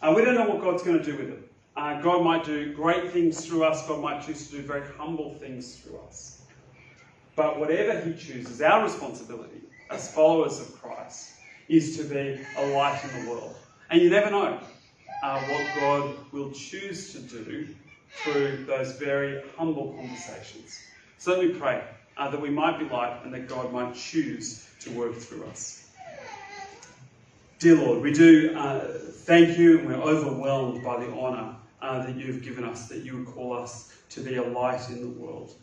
Uh, 0.00 0.12
we 0.14 0.24
don't 0.24 0.36
know 0.36 0.48
what 0.48 0.60
God's 0.60 0.84
going 0.84 0.98
to 0.98 1.04
do 1.04 1.16
with 1.16 1.30
it. 1.30 1.50
Uh, 1.76 2.00
God 2.00 2.22
might 2.22 2.44
do 2.44 2.72
great 2.72 3.10
things 3.10 3.44
through 3.44 3.64
us, 3.64 3.86
God 3.88 4.00
might 4.00 4.24
choose 4.24 4.48
to 4.48 4.58
do 4.58 4.62
very 4.62 4.86
humble 4.96 5.34
things 5.34 5.76
through 5.76 5.98
us. 6.06 6.42
But 7.34 7.58
whatever 7.58 8.00
He 8.00 8.14
chooses, 8.14 8.62
our 8.62 8.84
responsibility 8.84 9.62
as 9.90 10.12
followers 10.14 10.60
of 10.60 10.80
Christ 10.80 11.32
is 11.68 11.96
to 11.96 12.04
be 12.04 12.40
a 12.56 12.66
light 12.76 13.00
in 13.04 13.24
the 13.24 13.30
world. 13.30 13.56
And 13.90 14.00
you 14.00 14.08
never 14.08 14.30
know 14.30 14.60
uh, 15.22 15.40
what 15.40 15.74
God 15.74 16.16
will 16.32 16.50
choose 16.52 17.12
to 17.12 17.20
do 17.20 17.68
through 18.12 18.64
those 18.66 18.92
very 18.92 19.42
humble 19.56 19.92
conversations. 19.94 20.90
So 21.18 21.32
let 21.32 21.46
me 21.46 21.54
pray 21.54 21.84
uh, 22.16 22.30
that 22.30 22.40
we 22.40 22.50
might 22.50 22.78
be 22.78 22.86
light 22.86 23.20
and 23.24 23.32
that 23.34 23.48
God 23.48 23.72
might 23.72 23.94
choose 23.94 24.68
to 24.80 24.90
work 24.90 25.14
through 25.16 25.44
us. 25.46 25.90
Dear 27.58 27.76
Lord, 27.76 28.02
we 28.02 28.12
do 28.12 28.56
uh, 28.56 28.80
thank 29.26 29.58
you 29.58 29.78
and 29.78 29.88
we're 29.88 29.94
overwhelmed 29.94 30.82
by 30.82 31.04
the 31.04 31.12
honour 31.12 31.56
uh, 31.82 32.06
that 32.06 32.16
you've 32.16 32.42
given 32.42 32.64
us, 32.64 32.88
that 32.88 33.04
you 33.04 33.18
would 33.18 33.26
call 33.26 33.52
us 33.52 33.92
to 34.10 34.20
be 34.20 34.36
a 34.36 34.42
light 34.42 34.88
in 34.88 35.00
the 35.00 35.20
world. 35.20 35.54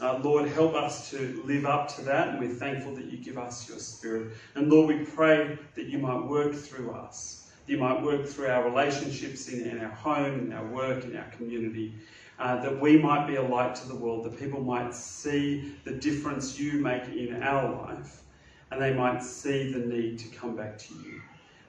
Uh, 0.00 0.18
Lord, 0.22 0.48
help 0.48 0.74
us 0.74 1.10
to 1.10 1.42
live 1.44 1.66
up 1.66 1.86
to 1.96 2.02
that, 2.02 2.28
and 2.28 2.40
we're 2.40 2.54
thankful 2.54 2.94
that 2.94 3.04
you 3.04 3.18
give 3.18 3.38
us 3.38 3.68
your 3.68 3.78
Spirit. 3.78 4.32
And 4.54 4.70
Lord, 4.70 4.88
we 4.88 5.04
pray 5.04 5.58
that 5.76 5.86
you 5.86 5.98
might 5.98 6.24
work 6.24 6.54
through 6.54 6.92
us 6.92 7.41
you 7.66 7.78
might 7.78 8.02
work 8.02 8.26
through 8.26 8.48
our 8.48 8.68
relationships 8.68 9.48
in, 9.48 9.66
in 9.66 9.80
our 9.80 9.90
home, 9.90 10.40
in 10.40 10.52
our 10.52 10.66
work, 10.66 11.04
in 11.04 11.16
our 11.16 11.28
community, 11.30 11.94
uh, 12.38 12.60
that 12.60 12.80
we 12.80 12.98
might 12.98 13.26
be 13.26 13.36
a 13.36 13.42
light 13.42 13.74
to 13.76 13.88
the 13.88 13.94
world, 13.94 14.24
that 14.24 14.38
people 14.38 14.60
might 14.60 14.94
see 14.94 15.74
the 15.84 15.92
difference 15.92 16.58
you 16.58 16.72
make 16.80 17.06
in 17.08 17.42
our 17.42 17.72
life, 17.86 18.22
and 18.70 18.80
they 18.80 18.92
might 18.92 19.22
see 19.22 19.72
the 19.72 19.78
need 19.78 20.18
to 20.18 20.28
come 20.28 20.56
back 20.56 20.76
to 20.78 20.94
you. 20.94 21.20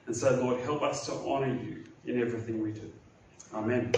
And 0.06 0.16
so, 0.16 0.34
Lord, 0.40 0.60
help 0.60 0.82
us 0.82 1.06
to 1.06 1.12
honour 1.12 1.54
you 1.54 1.84
in 2.06 2.20
everything 2.20 2.62
we 2.62 2.72
do. 2.72 2.90
Amen. 3.54 3.92